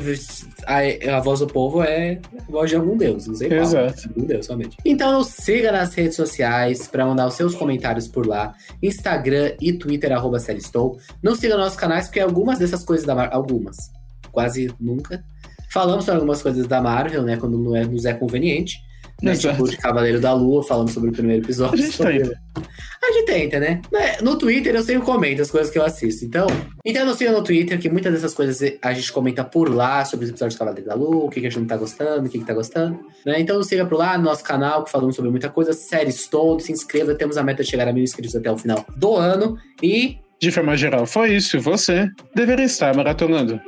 [0.67, 3.61] a, a voz do povo é a voz de algum deus, não sei qual.
[3.61, 4.09] Exato.
[4.09, 4.77] Algum deus, somente.
[4.85, 8.55] Então, nos siga nas redes sociais para mandar os seus comentários por lá.
[8.83, 10.99] Instagram e Twitter, arroba Estou.
[11.23, 13.77] Não siga nossos canais, porque algumas dessas coisas da Marvel, algumas,
[14.31, 15.23] quase nunca,
[15.73, 18.79] falamos sobre algumas coisas da Marvel, né, quando não é, nos é conveniente.
[19.23, 19.57] Né, Exato.
[19.57, 21.79] tipo, de Cavaleiro da Lua, falando sobre o primeiro A episódio.
[21.79, 22.41] gente sobre- tenta.
[23.03, 23.81] A gente tenta, né?
[23.91, 26.25] Né, No Twitter eu sempre comento as coisas que eu assisto.
[26.25, 26.47] Então,
[26.85, 30.25] então não siga no Twitter, que muitas dessas coisas a gente comenta por lá sobre
[30.25, 32.29] os episódios de Cavaleiro da Lua, o que, que a gente não tá gostando, o
[32.31, 32.99] que, que tá gostando.
[33.25, 33.41] Né?
[33.41, 36.73] Então siga por lá, no nosso canal, que falamos sobre muita coisa, séries todas, se
[36.73, 39.57] inscreva, temos a meta de chegar a mil inscritos até o final do ano.
[39.83, 41.59] E De forma geral, foi isso.
[41.61, 43.59] Você deveria estar maratonando.